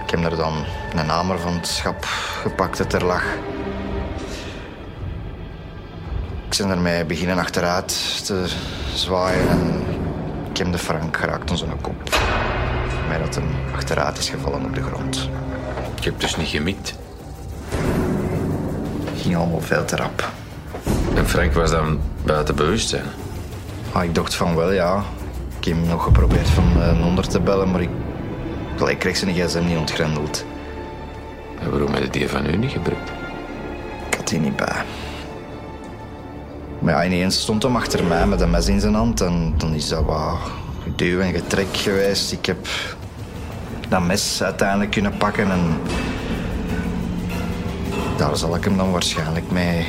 Ik 0.05 0.11
heb 0.11 0.25
er 0.25 0.37
dan 0.37 0.65
een 0.95 1.09
hamer 1.09 1.39
van 1.39 1.55
het 1.55 1.67
schap 1.67 2.05
gepakt 2.43 2.79
dat 2.79 2.93
er 2.93 3.05
lag. 3.05 3.25
Ik 6.49 6.57
ben 6.59 6.71
ermee 6.71 7.05
beginnen 7.05 7.39
achteruit 7.39 8.25
te 8.27 8.47
zwaaien 8.95 9.49
en 9.49 9.85
ik 10.51 10.57
heb 10.57 10.73
de 10.73 10.79
Frank 10.79 11.17
geraakt 11.17 11.51
aan 11.51 11.57
zijn 11.57 11.81
kop. 11.81 12.19
Maar 13.11 13.19
dat 13.19 13.35
hem 13.35 13.49
achteruit 13.75 14.19
is 14.19 14.29
gevallen 14.29 14.65
op 14.65 14.75
de 14.75 14.83
grond. 14.83 15.29
Ik 15.97 16.05
heb 16.05 16.21
dus 16.21 16.37
niet 16.37 16.49
gemikt. 16.49 16.95
Het 19.05 19.21
ging 19.21 19.37
allemaal 19.37 19.61
veel 19.61 19.85
te 19.85 19.97
rap. 19.97 20.29
En 21.15 21.29
Frank 21.29 21.53
was 21.53 21.71
dan 21.71 22.01
buiten 22.25 22.57
bewustzijn? 22.57 23.05
Ah, 23.93 24.05
ik 24.05 24.15
dacht 24.15 24.35
van 24.35 24.57
wel, 24.57 24.73
ja. 24.73 25.03
Ik 25.59 25.65
heb 25.65 25.77
nog 25.77 26.05
geprobeerd 26.05 26.49
van 26.49 27.05
onder 27.05 27.29
te 27.29 27.41
bellen, 27.41 27.71
maar 27.71 27.81
ik, 27.81 27.91
ik 28.89 28.99
kreeg 28.99 29.17
zijn 29.17 29.35
gsm 29.35 29.65
niet 29.65 29.79
ontgrendeld. 29.79 30.45
En 31.61 31.71
waarom 31.71 31.93
heb 31.93 32.03
je 32.03 32.11
die 32.11 32.29
van 32.29 32.47
u 32.47 32.57
niet 32.57 32.71
gebruikt? 32.71 33.11
Ik 34.09 34.15
had 34.15 34.29
die 34.29 34.41
niet 34.41 34.57
bij. 34.57 34.83
Maar 36.79 36.95
ja, 36.95 37.05
ineens 37.05 37.41
stond 37.41 37.63
hem 37.63 37.77
achter 37.77 38.05
mij 38.05 38.27
met 38.27 38.41
een 38.41 38.51
mes 38.51 38.69
in 38.69 38.81
zijn 38.81 38.95
hand. 38.95 39.21
En 39.21 39.55
dan 39.57 39.75
is 39.75 39.89
dat 39.89 40.05
wat 40.05 40.39
geduw 40.83 41.21
en 41.21 41.33
getrek 41.33 41.77
geweest. 41.77 42.33
Ik 42.33 42.47
heb 42.47 42.67
dat 43.91 44.01
mes 44.01 44.43
uiteindelijk 44.43 44.91
kunnen 44.91 45.17
pakken. 45.17 45.51
En 45.51 45.81
daar 48.17 48.37
zal 48.37 48.57
ik 48.57 48.65
hem 48.65 48.77
dan 48.77 48.91
waarschijnlijk 48.91 49.51
mee 49.51 49.87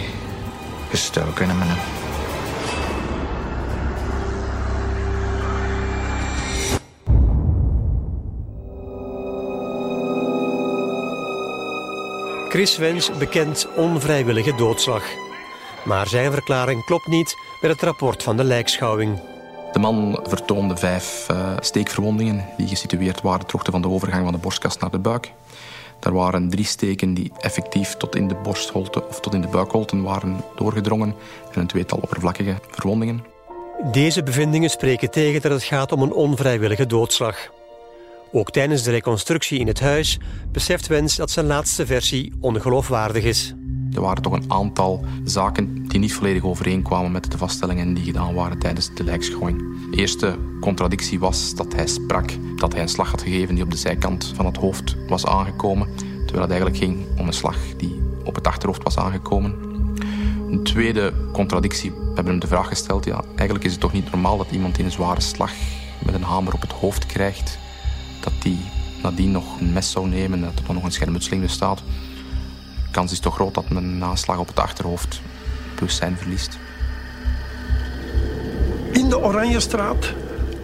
gestoken 0.90 1.48
hebben. 1.50 1.68
Chris 12.50 12.78
Wens 12.78 13.12
bekent 13.18 13.68
onvrijwillige 13.76 14.56
doodslag. 14.56 15.04
Maar 15.86 16.08
zijn 16.08 16.32
verklaring 16.32 16.86
klopt 16.86 17.08
niet 17.08 17.36
met 17.62 17.72
het 17.72 17.82
rapport 17.82 18.24
van 18.24 18.38
de 18.38 18.44
lijkschouwing. 18.44 19.31
De 19.72 19.80
man 19.80 20.20
vertoonde 20.24 20.78
vijf 20.78 21.28
uh, 21.32 21.54
steekverwondingen 21.60 22.46
die 22.58 22.68
gesitueerd 22.68 23.22
waren 23.22 23.46
ter 23.46 23.72
van 23.72 23.82
de 23.82 23.90
overgang 23.90 24.24
van 24.24 24.34
de 24.34 24.40
borstkast 24.40 24.80
naar 24.82 24.92
de 24.92 25.00
buik. 25.00 25.32
Er 26.00 26.14
waren 26.14 26.50
drie 26.50 26.66
steken 26.66 27.14
die 27.14 27.32
effectief 27.40 27.96
tot 27.96 28.16
in 28.16 28.28
de 28.28 28.36
borstholte 28.36 29.08
of 29.08 29.20
tot 29.20 29.34
in 29.34 29.42
de 29.42 29.48
buikholten 29.48 30.04
waren 30.04 30.44
doorgedrongen 30.56 31.16
en 31.54 31.60
een 31.60 31.68
tweetal 31.68 32.00
oppervlakkige 32.02 32.56
verwondingen. 32.68 33.24
Deze 33.92 34.24
bevindingen 34.24 34.70
spreken 34.70 35.12
tegen 35.12 35.42
dat 35.42 35.52
het 35.52 35.64
gaat 35.64 35.92
om 35.92 36.02
een 36.02 36.14
onvrijwillige 36.14 36.86
doodslag. 36.86 37.50
Ook 38.34 38.52
tijdens 38.52 38.84
de 38.84 38.92
reconstructie 38.92 39.60
in 39.60 39.68
het 39.68 39.80
huis 39.80 40.20
beseft 40.52 40.88
Wens 40.88 41.16
dat 41.16 41.32
zijn 41.32 41.46
laatste 41.46 41.86
versie 41.86 42.34
ongeloofwaardig 42.40 43.24
is. 43.24 43.54
Er 43.94 44.02
waren 44.02 44.22
toch 44.22 44.34
een 44.34 44.52
aantal 44.52 45.06
zaken 45.24 45.88
die 45.88 46.00
niet 46.00 46.14
volledig 46.14 46.44
overeenkwamen 46.44 47.12
met 47.12 47.32
de 47.32 47.38
vaststellingen 47.38 47.94
die 47.94 48.04
gedaan 48.04 48.34
waren 48.34 48.60
tijdens 48.60 48.94
de 48.96 49.04
lijkschouwing. 49.04 49.58
De 49.92 49.98
eerste 49.98 50.38
contradictie 50.62 51.20
was 51.20 51.56
dat 51.56 51.74
hij 51.74 51.88
sprak 51.88 52.30
dat 52.56 52.74
hij 52.74 52.82
een 52.82 52.90
slag 52.90 53.12
had 53.12 53.22
gegeven 53.22 53.56
die 53.56 53.64
op 53.64 53.72
de 53.72 53.78
zijkant 53.78 54.32
van 54.36 54.46
het 54.46 54.58
hoofd 54.58 54.96
was 55.08 55.26
aangekomen, 55.26 55.88
terwijl 55.98 56.42
het 56.42 56.52
eigenlijk 56.52 56.78
ging 56.78 57.06
om 57.18 57.28
een 57.28 57.34
slag 57.34 57.58
die 57.78 58.02
op 58.24 58.36
het 58.36 58.48
achterhoofd 58.48 58.84
was 58.84 58.98
aangekomen. 58.98 59.56
Een 60.50 60.64
tweede 60.64 61.14
contradictie, 61.34 61.92
we 61.92 62.06
hebben 62.06 62.26
hem 62.26 62.40
de 62.40 62.48
vraag 62.48 62.68
gesteld, 62.68 63.06
ja, 63.06 63.24
eigenlijk 63.36 63.66
is 63.66 63.72
het 63.72 63.82
toch 63.82 63.94
niet 63.94 64.12
normaal 64.12 64.38
dat 64.38 64.52
iemand 64.52 64.76
die 64.76 64.86
een 64.86 64.92
zware 64.92 65.22
slag 65.22 65.52
met 66.06 66.14
een 66.14 66.24
hamer 66.24 66.54
op 66.54 66.62
het 66.62 66.72
hoofd 66.72 67.06
krijgt, 67.06 67.60
dat 68.24 68.34
die 68.40 68.60
nadien 69.04 69.32
nog 69.32 69.60
een 69.60 69.74
mes 69.74 69.92
zou 69.92 70.08
nemen 70.08 70.40
en 70.44 70.54
dat 70.56 70.68
er 70.68 70.74
nog 70.74 70.84
een 70.84 70.92
schermutseling 70.92 71.42
bestaat 71.42 71.82
kans 72.92 73.12
is 73.12 73.20
toch 73.20 73.36
groot 73.36 73.54
dat 73.54 73.70
men 73.70 73.98
na 73.98 74.10
een 74.10 74.18
slag 74.18 74.38
op 74.38 74.48
het 74.48 74.60
achterhoofd 74.60 75.22
bewustzijn 75.76 76.18
verliest. 76.18 76.58
In 78.92 79.10
de 79.10 79.20
Oranjestraat 79.20 80.14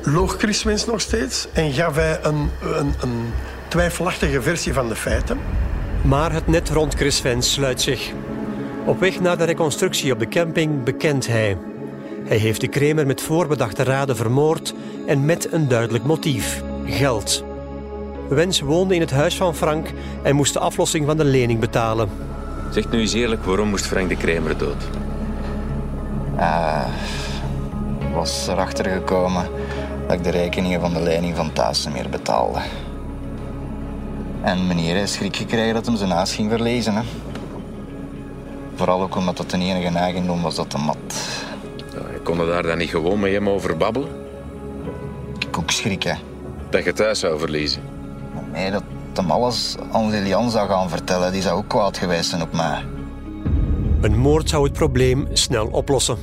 loog 0.03 0.35
Chris 0.37 0.63
Wens 0.63 0.85
nog 0.85 1.01
steeds 1.01 1.47
en 1.53 1.71
gaf 1.71 1.95
hij 1.95 2.19
een, 2.23 2.49
een, 2.61 2.93
een 3.01 3.33
twijfelachtige 3.67 4.41
versie 4.41 4.73
van 4.73 4.87
de 4.87 4.95
feiten. 4.95 5.39
Maar 6.01 6.31
het 6.31 6.47
net 6.47 6.69
rond 6.69 6.93
Chris 6.93 7.21
Wens 7.21 7.51
sluit 7.51 7.81
zich. 7.81 8.11
Op 8.85 8.99
weg 8.99 9.19
naar 9.19 9.37
de 9.37 9.43
reconstructie 9.43 10.11
op 10.11 10.19
de 10.19 10.27
camping 10.27 10.83
bekent 10.83 11.27
hij. 11.27 11.57
Hij 12.25 12.37
heeft 12.37 12.61
de 12.61 12.67
Kremer 12.67 13.05
met 13.05 13.21
voorbedachte 13.21 13.83
raden 13.83 14.15
vermoord 14.15 14.73
en 15.07 15.25
met 15.25 15.51
een 15.51 15.67
duidelijk 15.67 16.03
motief: 16.03 16.63
geld. 16.85 17.46
Wens 18.29 18.59
woonde 18.59 18.95
in 18.95 19.01
het 19.01 19.11
huis 19.11 19.35
van 19.35 19.55
Frank 19.55 19.93
en 20.23 20.35
moest 20.35 20.53
de 20.53 20.59
aflossing 20.59 21.05
van 21.05 21.17
de 21.17 21.25
lening 21.25 21.59
betalen. 21.59 22.09
Zeg 22.69 22.89
nu 22.89 22.99
eens 22.99 23.13
eerlijk, 23.13 23.43
waarom 23.43 23.69
moest 23.69 23.85
Frank 23.85 24.09
de 24.09 24.15
Kremer 24.15 24.57
dood? 24.57 24.83
Uh, 26.37 26.85
was 28.13 28.47
erachter 28.47 28.85
gekomen 28.85 29.45
dat 30.07 30.17
ik 30.17 30.23
de 30.23 30.29
rekeningen 30.29 30.81
van 30.81 30.93
de 30.93 31.01
lening 31.01 31.35
van 31.35 31.53
thuis 31.53 31.85
niet 31.85 31.93
meer 31.93 32.09
betaalde. 32.09 32.59
En 34.41 34.67
meneer 34.67 34.95
heeft 34.95 35.11
schrik 35.11 35.35
gekregen 35.35 35.73
dat 35.73 35.85
hem 35.85 35.95
zijn 35.95 36.09
huis 36.09 36.35
ging 36.35 36.49
verlezen. 36.49 36.95
Hè. 36.95 37.01
Vooral 38.75 39.01
ook 39.01 39.15
omdat 39.15 39.37
dat 39.37 39.49
de 39.49 39.57
enige 39.57 39.97
eigendom 39.97 40.41
was 40.41 40.55
dat 40.55 40.71
de 40.71 40.77
mat. 40.77 40.97
Ja, 41.93 42.01
kon 42.23 42.39
er 42.39 42.47
daar 42.47 42.63
dan 42.63 42.77
niet 42.77 42.89
gewoon 42.89 43.19
met 43.19 43.31
hem 43.31 43.49
over 43.49 43.77
babbelen? 43.77 44.09
Ik 45.39 45.57
ook 45.57 45.71
schrik, 45.71 46.03
hè. 46.03 46.13
Dat 46.69 46.83
je 46.83 46.93
thuis 46.93 47.19
zou 47.19 47.39
verliezen? 47.39 47.86
Nee, 48.51 48.71
dat 48.71 48.83
hem 49.13 49.31
alles 49.31 49.75
aan 49.91 50.09
Lilian 50.09 50.51
zou 50.51 50.69
gaan 50.69 50.89
vertellen. 50.89 51.31
Die 51.31 51.41
zou 51.41 51.57
ook 51.57 51.67
kwaad 51.67 51.97
geweest 51.97 52.29
zijn 52.29 52.41
op 52.41 52.53
mij. 52.53 52.85
Een 54.01 54.17
moord 54.17 54.49
zou 54.49 54.63
het 54.63 54.73
probleem 54.73 55.27
snel 55.33 55.67
oplossen. 55.67 56.17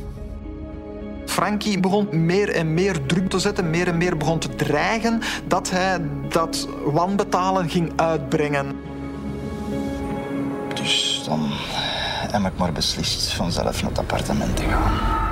Frankie 1.27 1.81
begon 1.81 2.09
meer 2.25 2.49
en 2.49 2.75
meer 2.75 3.07
druk 3.07 3.31
te 3.31 3.39
zetten, 3.39 3.71
meer 3.71 3.89
en 3.89 3.97
meer 3.97 4.17
begon 4.17 4.39
te 4.39 4.55
dreigen 4.55 5.21
dat 5.47 5.71
hij 5.71 6.01
dat 6.29 6.69
wanbetalen 6.85 7.69
ging 7.71 7.93
uitbrengen. 7.97 8.77
Dus 10.75 11.23
dan 11.27 11.49
heb 12.31 12.53
ik 12.53 12.59
maar 12.59 12.73
beslist 12.73 13.33
vanzelf 13.33 13.83
naar 13.83 13.91
het 13.91 13.99
appartement 13.99 14.57
te 14.57 14.63
gaan. 14.63 15.24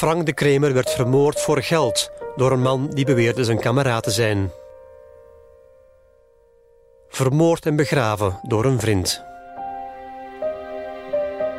Frank 0.00 0.26
de 0.26 0.32
Kremer 0.32 0.72
werd 0.72 0.90
vermoord 0.90 1.40
voor 1.40 1.62
geld 1.62 2.10
door 2.36 2.52
een 2.52 2.62
man 2.62 2.90
die 2.90 3.04
beweerde 3.04 3.44
zijn 3.44 3.60
kameraad 3.60 4.02
te 4.02 4.10
zijn. 4.10 4.50
Vermoord 7.08 7.66
en 7.66 7.76
begraven 7.76 8.40
door 8.42 8.64
een 8.64 8.80
vriend. 8.80 9.22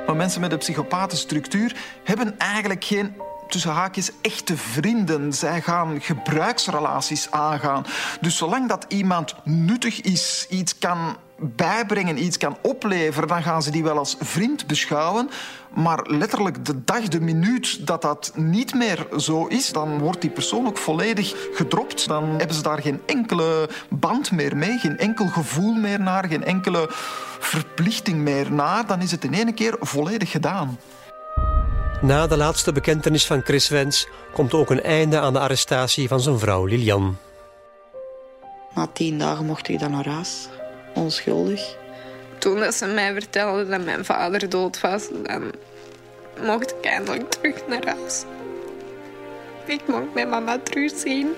Maar 0.05 0.15
mensen 0.15 0.41
met 0.41 0.51
een 0.51 0.57
psychopatenstructuur 0.57 1.75
hebben 2.03 2.37
eigenlijk 2.37 2.83
geen 2.83 3.15
tussen 3.47 3.71
haakjes 3.71 4.11
echte 4.21 4.57
vrienden. 4.57 5.33
Zij 5.33 5.61
gaan 5.61 6.01
gebruiksrelaties 6.01 7.31
aangaan. 7.31 7.85
Dus 8.21 8.37
zolang 8.37 8.69
dat 8.69 8.85
iemand 8.87 9.35
nuttig 9.43 10.01
is, 10.01 10.45
iets 10.49 10.77
kan 10.77 11.17
bijbrengen, 11.41 12.23
iets 12.23 12.37
kan 12.37 12.57
opleveren, 12.61 13.27
dan 13.27 13.43
gaan 13.43 13.63
ze 13.63 13.71
die 13.71 13.83
wel 13.83 13.97
als 13.97 14.15
vriend 14.19 14.67
beschouwen. 14.67 15.29
Maar 15.73 15.99
letterlijk 16.03 16.65
de 16.65 16.83
dag, 16.83 17.07
de 17.07 17.21
minuut 17.21 17.87
dat 17.87 18.01
dat 18.01 18.31
niet 18.35 18.73
meer 18.73 19.07
zo 19.17 19.45
is, 19.45 19.71
dan 19.71 19.99
wordt 19.99 20.21
die 20.21 20.29
persoon 20.29 20.67
ook 20.67 20.77
volledig 20.77 21.35
gedropt. 21.53 22.07
Dan 22.07 22.29
hebben 22.29 22.55
ze 22.55 22.61
daar 22.61 22.81
geen 22.81 23.01
enkele 23.05 23.69
band 23.89 24.31
meer 24.31 24.57
mee, 24.57 24.77
geen 24.77 24.97
enkel 24.97 25.27
gevoel 25.27 25.73
meer 25.73 25.99
naar, 25.99 26.27
geen 26.27 26.43
enkele 26.43 26.85
verplichting 27.39 28.17
meer 28.17 28.51
naar. 28.51 28.85
Dan 28.85 29.01
is 29.01 29.11
het 29.11 29.23
in 29.23 29.33
één 29.33 29.53
keer 29.53 29.75
volledig 29.79 30.31
gedaan. 30.31 30.77
Na 32.01 32.27
de 32.27 32.37
laatste 32.37 32.71
bekentenis 32.71 33.25
van 33.25 33.41
Chris 33.41 33.69
Wens 33.69 34.07
komt 34.33 34.53
ook 34.53 34.69
een 34.69 34.83
einde 34.83 35.19
aan 35.19 35.33
de 35.33 35.39
arrestatie 35.39 36.07
van 36.07 36.21
zijn 36.21 36.39
vrouw 36.39 36.65
Lilian. 36.65 37.17
Na 38.75 38.87
tien 38.93 39.17
dagen 39.17 39.45
mocht 39.45 39.67
ik 39.67 39.79
dan 39.79 39.91
naar 39.91 40.07
huis 40.07 40.49
onschuldig. 40.93 41.75
Toen 42.37 42.71
ze 42.71 42.85
mij 42.85 43.13
vertelden 43.13 43.69
dat 43.69 43.83
mijn 43.83 44.05
vader 44.05 44.49
dood 44.49 44.81
was, 44.81 45.09
dan 45.23 45.51
mocht 46.41 46.71
ik 46.71 46.85
eindelijk 46.85 47.29
terug 47.29 47.67
naar 47.67 47.85
huis. 47.85 48.23
Ik 49.65 49.81
mocht 49.87 50.13
mijn 50.13 50.29
mama 50.29 50.59
terugzien. 50.63 51.35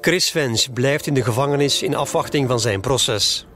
Chris 0.00 0.30
Vens 0.30 0.68
blijft 0.74 1.06
in 1.06 1.14
de 1.14 1.24
gevangenis 1.24 1.82
in 1.82 1.94
afwachting 1.94 2.48
van 2.48 2.60
zijn 2.60 2.80
proces. 2.80 3.46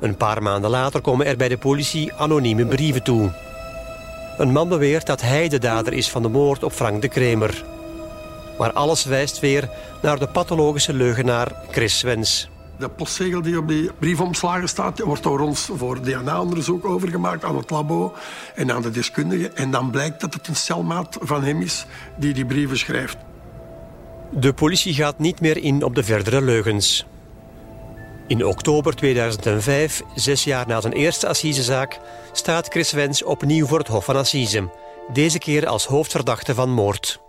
Een 0.00 0.16
paar 0.16 0.42
maanden 0.42 0.70
later 0.70 1.00
komen 1.00 1.26
er 1.26 1.36
bij 1.36 1.48
de 1.48 1.58
politie 1.58 2.12
anonieme 2.12 2.66
brieven 2.66 3.02
toe. 3.02 3.32
Een 4.36 4.52
man 4.52 4.68
beweert 4.68 5.06
dat 5.06 5.20
hij 5.20 5.48
de 5.48 5.58
dader 5.58 5.92
is 5.92 6.10
van 6.10 6.22
de 6.22 6.28
moord 6.28 6.62
op 6.62 6.72
Frank 6.72 7.02
de 7.02 7.08
Kremer. 7.08 7.64
Maar 8.58 8.72
alles 8.72 9.04
wijst 9.04 9.40
weer 9.40 9.68
naar 10.02 10.18
de 10.18 10.28
pathologische 10.28 10.92
leugenaar 10.92 11.52
Chris 11.70 12.02
Wens. 12.02 12.48
De 12.78 12.88
postzegel 12.88 13.42
die 13.42 13.58
op 13.58 13.68
die 13.68 13.90
briefomslagen 13.98 14.68
staat, 14.68 14.98
wordt 14.98 15.22
door 15.22 15.40
ons 15.40 15.70
voor 15.76 16.02
DNA-onderzoek 16.02 16.84
overgemaakt 16.84 17.44
aan 17.44 17.56
het 17.56 17.70
labo 17.70 18.14
en 18.54 18.72
aan 18.72 18.82
de 18.82 18.90
deskundigen. 18.90 19.56
En 19.56 19.70
dan 19.70 19.90
blijkt 19.90 20.20
dat 20.20 20.34
het 20.34 20.48
een 20.48 20.56
celmaat 20.56 21.18
van 21.20 21.44
hem 21.44 21.60
is 21.62 21.86
die 22.16 22.34
die 22.34 22.46
brieven 22.46 22.78
schrijft. 22.78 23.16
De 24.30 24.52
politie 24.52 24.94
gaat 24.94 25.18
niet 25.18 25.40
meer 25.40 25.56
in 25.56 25.82
op 25.82 25.94
de 25.94 26.04
verdere 26.04 26.42
leugens. 26.42 27.06
In 28.26 28.44
oktober 28.44 28.94
2005, 28.96 30.02
zes 30.14 30.44
jaar 30.44 30.66
na 30.66 30.80
zijn 30.80 30.92
eerste 30.92 31.28
assisezaak, 31.28 32.00
staat 32.32 32.68
Chris 32.68 32.92
Wens 32.92 33.22
opnieuw 33.22 33.66
voor 33.66 33.78
het 33.78 33.88
Hof 33.88 34.04
van 34.04 34.16
Assise. 34.16 34.70
Deze 35.12 35.38
keer 35.38 35.66
als 35.66 35.86
hoofdverdachte 35.86 36.54
van 36.54 36.70
moord. 36.70 37.20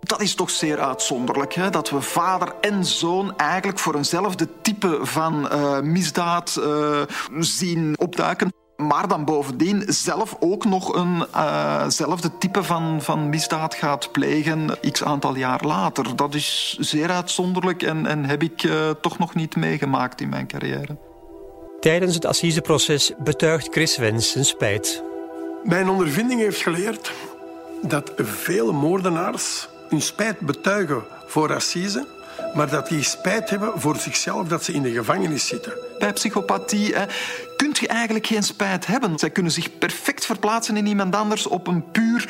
Dat 0.00 0.20
is 0.20 0.34
toch 0.34 0.50
zeer 0.50 0.80
uitzonderlijk, 0.80 1.54
hè? 1.54 1.70
dat 1.70 1.90
we 1.90 2.00
vader 2.00 2.54
en 2.60 2.84
zoon 2.84 3.36
eigenlijk 3.36 3.78
voor 3.78 3.94
eenzelfde 3.94 4.48
type 4.62 4.98
van 5.02 5.48
uh, 5.52 5.80
misdaad 5.80 6.56
uh, 6.58 7.00
zien 7.38 7.98
opduiken 7.98 8.52
maar 8.86 9.08
dan 9.08 9.24
bovendien 9.24 9.84
zelf 9.86 10.36
ook 10.40 10.64
nog 10.64 10.96
eenzelfde 11.82 12.28
uh 12.28 12.38
type 12.38 12.62
van, 12.62 13.02
van 13.02 13.28
misdaad 13.28 13.74
gaat 13.74 14.12
plegen 14.12 14.78
x 14.90 15.04
aantal 15.04 15.36
jaar 15.36 15.64
later. 15.64 16.16
Dat 16.16 16.34
is 16.34 16.76
zeer 16.80 17.10
uitzonderlijk 17.10 17.82
en, 17.82 18.06
en 18.06 18.24
heb 18.24 18.42
ik 18.42 18.62
uh, 18.62 18.90
toch 19.00 19.18
nog 19.18 19.34
niet 19.34 19.56
meegemaakt 19.56 20.20
in 20.20 20.28
mijn 20.28 20.46
carrière. 20.46 20.96
Tijdens 21.80 22.14
het 22.14 22.24
assiseproces 22.26 23.12
betuigt 23.18 23.68
Chris 23.70 23.96
Wens 23.96 24.30
zijn 24.30 24.44
spijt. 24.44 25.02
Mijn 25.64 25.88
ondervinding 25.88 26.40
heeft 26.40 26.62
geleerd 26.62 27.12
dat 27.82 28.12
vele 28.16 28.72
moordenaars 28.72 29.68
hun 29.88 30.02
spijt 30.02 30.40
betuigen 30.40 31.02
voor 31.26 31.54
assise 31.54 32.06
maar 32.54 32.70
dat 32.70 32.88
die 32.88 33.02
spijt 33.02 33.50
hebben 33.50 33.72
voor 33.76 33.96
zichzelf 33.96 34.48
dat 34.48 34.64
ze 34.64 34.72
in 34.72 34.82
de 34.82 34.90
gevangenis 34.90 35.46
zitten. 35.46 35.72
Bij 35.98 36.12
psychopathie 36.12 36.94
hè, 36.94 37.04
kun 37.60 37.76
je 37.80 37.88
eigenlijk 37.88 38.26
geen 38.26 38.42
spijt 38.42 38.86
hebben. 38.86 39.18
Zij 39.18 39.30
kunnen 39.30 39.52
zich 39.52 39.78
perfect 39.78 40.26
verplaatsen 40.26 40.76
in 40.76 40.86
iemand 40.86 41.14
anders 41.14 41.46
op 41.46 41.66
een 41.66 41.90
puur 41.90 42.28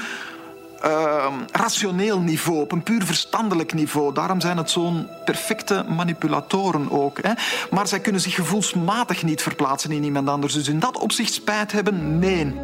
uh, 0.84 1.26
rationeel 1.52 2.20
niveau, 2.20 2.60
op 2.60 2.72
een 2.72 2.82
puur 2.82 3.04
verstandelijk 3.04 3.72
niveau. 3.72 4.14
Daarom 4.14 4.40
zijn 4.40 4.56
het 4.56 4.70
zo'n 4.70 5.06
perfecte 5.24 5.84
manipulatoren 5.88 6.90
ook. 6.90 7.22
Hè. 7.22 7.32
Maar 7.70 7.88
zij 7.88 8.00
kunnen 8.00 8.20
zich 8.20 8.34
gevoelsmatig 8.34 9.22
niet 9.22 9.42
verplaatsen 9.42 9.92
in 9.92 10.04
iemand 10.04 10.28
anders. 10.28 10.54
Dus 10.54 10.68
in 10.68 10.78
dat 10.78 10.98
opzicht 10.98 11.32
spijt 11.32 11.72
hebben, 11.72 12.18
nee. 12.18 12.54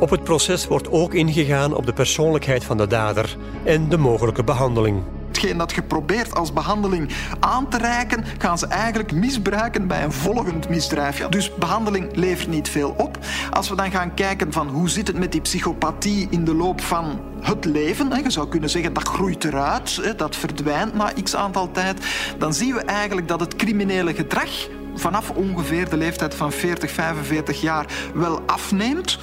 Op 0.00 0.10
het 0.10 0.24
proces 0.24 0.66
wordt 0.66 0.90
ook 0.90 1.14
ingegaan 1.14 1.74
op 1.74 1.86
de 1.86 1.92
persoonlijkheid 1.92 2.64
van 2.64 2.76
de 2.76 2.86
dader 2.86 3.36
en 3.64 3.88
de 3.88 3.98
mogelijke 3.98 4.44
behandeling 4.44 5.02
hetgeen 5.40 5.58
dat 5.58 5.72
je 5.72 5.82
probeert 5.82 6.34
als 6.34 6.52
behandeling 6.52 7.10
aan 7.40 7.68
te 7.68 7.78
reiken, 7.78 8.24
gaan 8.38 8.58
ze 8.58 8.66
eigenlijk 8.66 9.12
misbruiken 9.12 9.86
bij 9.86 10.04
een 10.04 10.12
volgend 10.12 10.68
misdrijf. 10.68 11.18
Dus 11.28 11.54
behandeling 11.54 12.16
levert 12.16 12.48
niet 12.48 12.68
veel 12.68 12.94
op. 12.96 13.18
Als 13.50 13.68
we 13.68 13.76
dan 13.76 13.90
gaan 13.90 14.14
kijken 14.14 14.52
van 14.52 14.68
hoe 14.68 14.88
zit 14.88 15.06
het 15.06 15.18
met 15.18 15.32
die 15.32 15.40
psychopathie 15.40 16.26
in 16.30 16.44
de 16.44 16.54
loop 16.54 16.80
van 16.80 17.20
het 17.40 17.64
leven, 17.64 18.22
je 18.22 18.30
zou 18.30 18.48
kunnen 18.48 18.70
zeggen 18.70 18.92
dat 18.92 19.08
groeit 19.08 19.44
eruit, 19.44 20.18
dat 20.18 20.36
verdwijnt 20.36 20.94
na 20.94 21.12
x 21.22 21.36
aantal 21.36 21.70
tijd, 21.70 21.98
dan 22.38 22.54
zien 22.54 22.74
we 22.74 22.80
eigenlijk 22.80 23.28
dat 23.28 23.40
het 23.40 23.56
criminele 23.56 24.14
gedrag 24.14 24.50
vanaf 24.94 25.30
ongeveer 25.30 25.88
de 25.88 25.96
leeftijd 25.96 26.34
van 26.34 26.52
40, 26.52 26.90
45 26.90 27.60
jaar 27.60 27.86
wel 28.14 28.40
afneemt. 28.46 29.18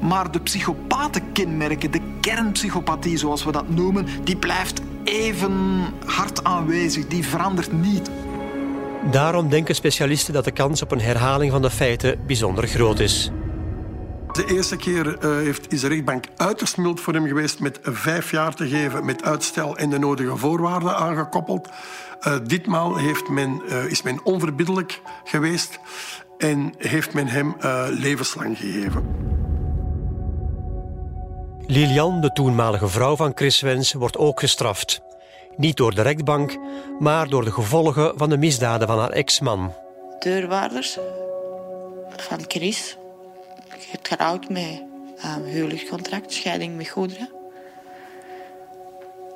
Maar 0.00 0.30
de 0.30 0.40
psychopatenkenmerken, 0.40 1.90
de 1.90 2.00
kernpsychopathie 2.20 3.16
zoals 3.16 3.44
we 3.44 3.52
dat 3.52 3.68
noemen, 3.68 4.06
die 4.24 4.36
blijft 4.36 4.80
even 5.04 5.84
hard 6.04 6.44
aanwezig. 6.44 7.06
Die 7.06 7.26
verandert 7.26 7.72
niet. 7.72 8.10
Daarom 9.10 9.48
denken 9.48 9.74
specialisten 9.74 10.34
dat 10.34 10.44
de 10.44 10.50
kans 10.50 10.82
op 10.82 10.92
een 10.92 11.00
herhaling 11.00 11.50
van 11.52 11.62
de 11.62 11.70
feiten 11.70 12.26
bijzonder 12.26 12.66
groot 12.66 13.00
is. 13.00 13.30
De 14.32 14.44
eerste 14.44 14.76
keer 14.76 15.06
uh, 15.06 15.36
heeft, 15.36 15.72
is 15.72 15.80
de 15.80 15.88
rechtbank 15.88 16.24
uiterst 16.36 16.76
mild 16.76 17.00
voor 17.00 17.14
hem 17.14 17.26
geweest 17.26 17.60
met 17.60 17.78
vijf 17.82 18.30
jaar 18.30 18.54
te 18.54 18.68
geven 18.68 19.04
met 19.04 19.22
uitstel 19.22 19.76
en 19.76 19.90
de 19.90 19.98
nodige 19.98 20.36
voorwaarden 20.36 20.96
aangekoppeld. 20.96 21.68
Uh, 22.26 22.34
ditmaal 22.46 22.96
heeft 22.96 23.28
men, 23.28 23.62
uh, 23.68 23.84
is 23.84 24.02
men 24.02 24.24
onverbiddelijk 24.24 25.00
geweest 25.24 25.78
en 26.38 26.74
heeft 26.78 27.14
men 27.14 27.26
hem 27.26 27.54
levenslang 27.90 28.58
gegeven. 28.58 29.04
Lilian, 31.72 32.20
de 32.20 32.32
toenmalige 32.32 32.88
vrouw 32.88 33.16
van 33.16 33.32
Chris 33.34 33.60
Wens, 33.60 33.92
wordt 33.92 34.16
ook 34.16 34.40
gestraft. 34.40 35.00
Niet 35.56 35.76
door 35.76 35.94
de 35.94 36.02
rechtbank, 36.02 36.58
maar 36.98 37.28
door 37.28 37.44
de 37.44 37.52
gevolgen 37.52 38.12
van 38.16 38.30
de 38.30 38.36
misdaden 38.36 38.88
van 38.88 38.98
haar 38.98 39.10
ex-man. 39.10 39.74
Deurwaarders 40.18 40.98
van 42.16 42.38
Chris, 42.46 42.96
het 43.68 43.86
getrouwd 43.90 44.48
met 44.48 44.82
een 45.22 45.44
huwelijkscontract, 45.44 46.32
scheiding 46.32 46.76
met 46.76 46.88
goederen. 46.88 47.30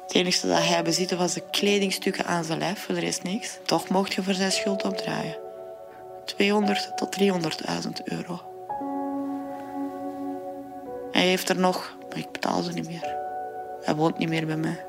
Het 0.03 0.15
enige 0.15 0.47
dat 0.47 0.59
hij 0.59 0.83
bezitte 0.85 1.17
was 1.17 1.35
de 1.35 1.43
kledingstukken 1.51 2.25
aan 2.25 2.45
zijn 2.45 2.59
lijf, 2.59 2.85
voor 2.85 2.95
de 2.95 3.01
rest 3.01 3.23
niks. 3.23 3.59
Toch 3.65 3.89
mocht 3.89 4.15
je 4.15 4.23
voor 4.23 4.35
zijn 4.35 4.53
schuld 4.53 4.85
opdraaien. 4.85 5.39
200 6.25 6.97
tot 6.97 7.17
300.000 7.21 7.29
euro. 8.05 8.41
Hij 11.13 11.27
heeft 11.27 11.49
er 11.49 11.59
nog 11.59 11.97
ik 12.17 12.33
betaal 12.33 12.63
ze 12.63 12.73
niet 12.73 12.89
meer. 12.89 13.15
Hij 13.83 13.95
woont 13.95 14.19
niet 14.19 14.29
meer 14.29 14.47
bij 14.47 14.57
mij. 14.57 14.85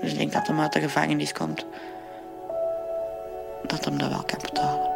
Dus 0.00 0.12
ik 0.12 0.18
denk 0.18 0.32
dat 0.32 0.46
hem 0.46 0.60
uit 0.60 0.72
de 0.72 0.80
gevangenis 0.80 1.32
komt. 1.32 1.66
Dat 3.66 3.84
hem 3.84 3.98
dat 3.98 4.08
wel 4.08 4.24
kan 4.24 4.38
betalen. 4.42 4.94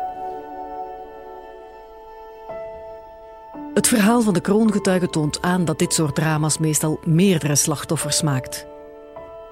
Het 3.75 3.89
verhaal 3.89 4.21
van 4.23 4.35
de 4.35 4.41
kroongetuige 4.41 5.09
toont 5.09 5.43
aan 5.43 5.65
dat 5.65 5.79
dit 5.79 5.95
soort 5.95 6.15
drama's 6.15 6.59
meestal 6.59 7.01
meerdere 7.05 7.55
slachtoffers 7.55 8.23
maakt. 8.23 8.67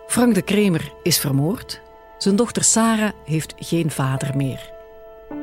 Frank 0.07 0.35
de 0.35 0.43
Kremer 0.43 0.93
is 1.03 1.19
vermoord. 1.19 1.81
Zijn 2.19 2.37
dochter 2.37 2.65
Sarah 2.65 3.11
heeft 3.25 3.55
geen 3.57 3.91
vader 3.91 4.37
meer. 4.37 4.73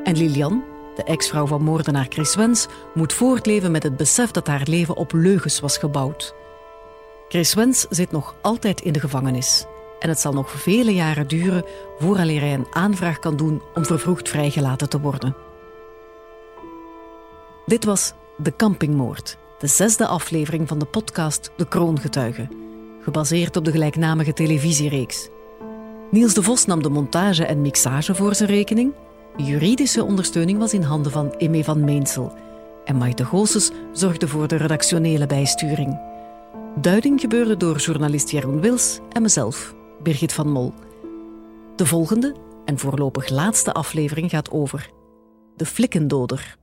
En 0.04 0.16
Lilian, 0.16 0.64
de 0.96 1.02
ex-vrouw 1.02 1.46
van 1.46 1.62
moordenaar 1.62 2.06
Chris 2.08 2.34
Wens, 2.34 2.66
moet 2.94 3.12
voortleven 3.12 3.70
met 3.70 3.82
het 3.82 3.96
besef 3.96 4.30
dat 4.30 4.46
haar 4.46 4.62
leven 4.64 4.96
op 4.96 5.12
leugens 5.12 5.60
was 5.60 5.78
gebouwd. 5.78 6.34
Chris 7.28 7.54
Wens 7.54 7.86
zit 7.90 8.10
nog 8.10 8.34
altijd 8.42 8.80
in 8.80 8.92
de 8.92 9.00
gevangenis. 9.00 9.66
En 9.98 10.08
het 10.08 10.20
zal 10.20 10.32
nog 10.32 10.50
vele 10.50 10.94
jaren 10.94 11.28
duren 11.28 11.64
vooraleer 11.98 12.40
hij 12.40 12.54
een 12.54 12.66
aanvraag 12.70 13.18
kan 13.18 13.36
doen 13.36 13.62
om 13.74 13.84
vervroegd 13.84 14.28
vrijgelaten 14.28 14.88
te 14.88 15.00
worden. 15.00 15.36
Dit 17.66 17.84
was 17.84 18.12
De 18.36 18.56
Campingmoord, 18.56 19.38
de 19.58 19.66
zesde 19.66 20.06
aflevering 20.06 20.68
van 20.68 20.78
de 20.78 20.84
podcast 20.84 21.50
De 21.56 21.68
Kroongetuigen, 21.68 22.50
gebaseerd 23.00 23.56
op 23.56 23.64
de 23.64 23.70
gelijknamige 23.70 24.32
televisiereeks. 24.32 25.28
Niels 26.10 26.34
de 26.34 26.42
Vos 26.42 26.64
nam 26.64 26.82
de 26.82 26.88
montage 26.88 27.44
en 27.44 27.60
mixage 27.60 28.14
voor 28.14 28.34
zijn 28.34 28.48
rekening. 28.48 28.92
Juridische 29.36 30.04
ondersteuning 30.04 30.58
was 30.58 30.74
in 30.74 30.82
handen 30.82 31.12
van 31.12 31.32
Emme 31.32 31.64
van 31.64 31.84
Meensel. 31.84 32.32
En 32.84 32.96
Maite 32.96 33.24
Goossens 33.24 33.70
zorgde 33.92 34.28
voor 34.28 34.48
de 34.48 34.56
redactionele 34.56 35.26
bijsturing. 35.26 36.00
Duiding 36.80 37.20
gebeurde 37.20 37.56
door 37.56 37.76
journalist 37.76 38.30
Jeroen 38.30 38.60
Wils 38.60 38.98
en 39.12 39.22
mezelf, 39.22 39.74
Birgit 40.02 40.32
van 40.32 40.50
Mol. 40.50 40.72
De 41.76 41.86
volgende 41.86 42.34
en 42.64 42.78
voorlopig 42.78 43.28
laatste 43.28 43.72
aflevering 43.72 44.30
gaat 44.30 44.50
over 44.50 44.90
de 45.56 45.66
flikkendoder. 45.66 46.56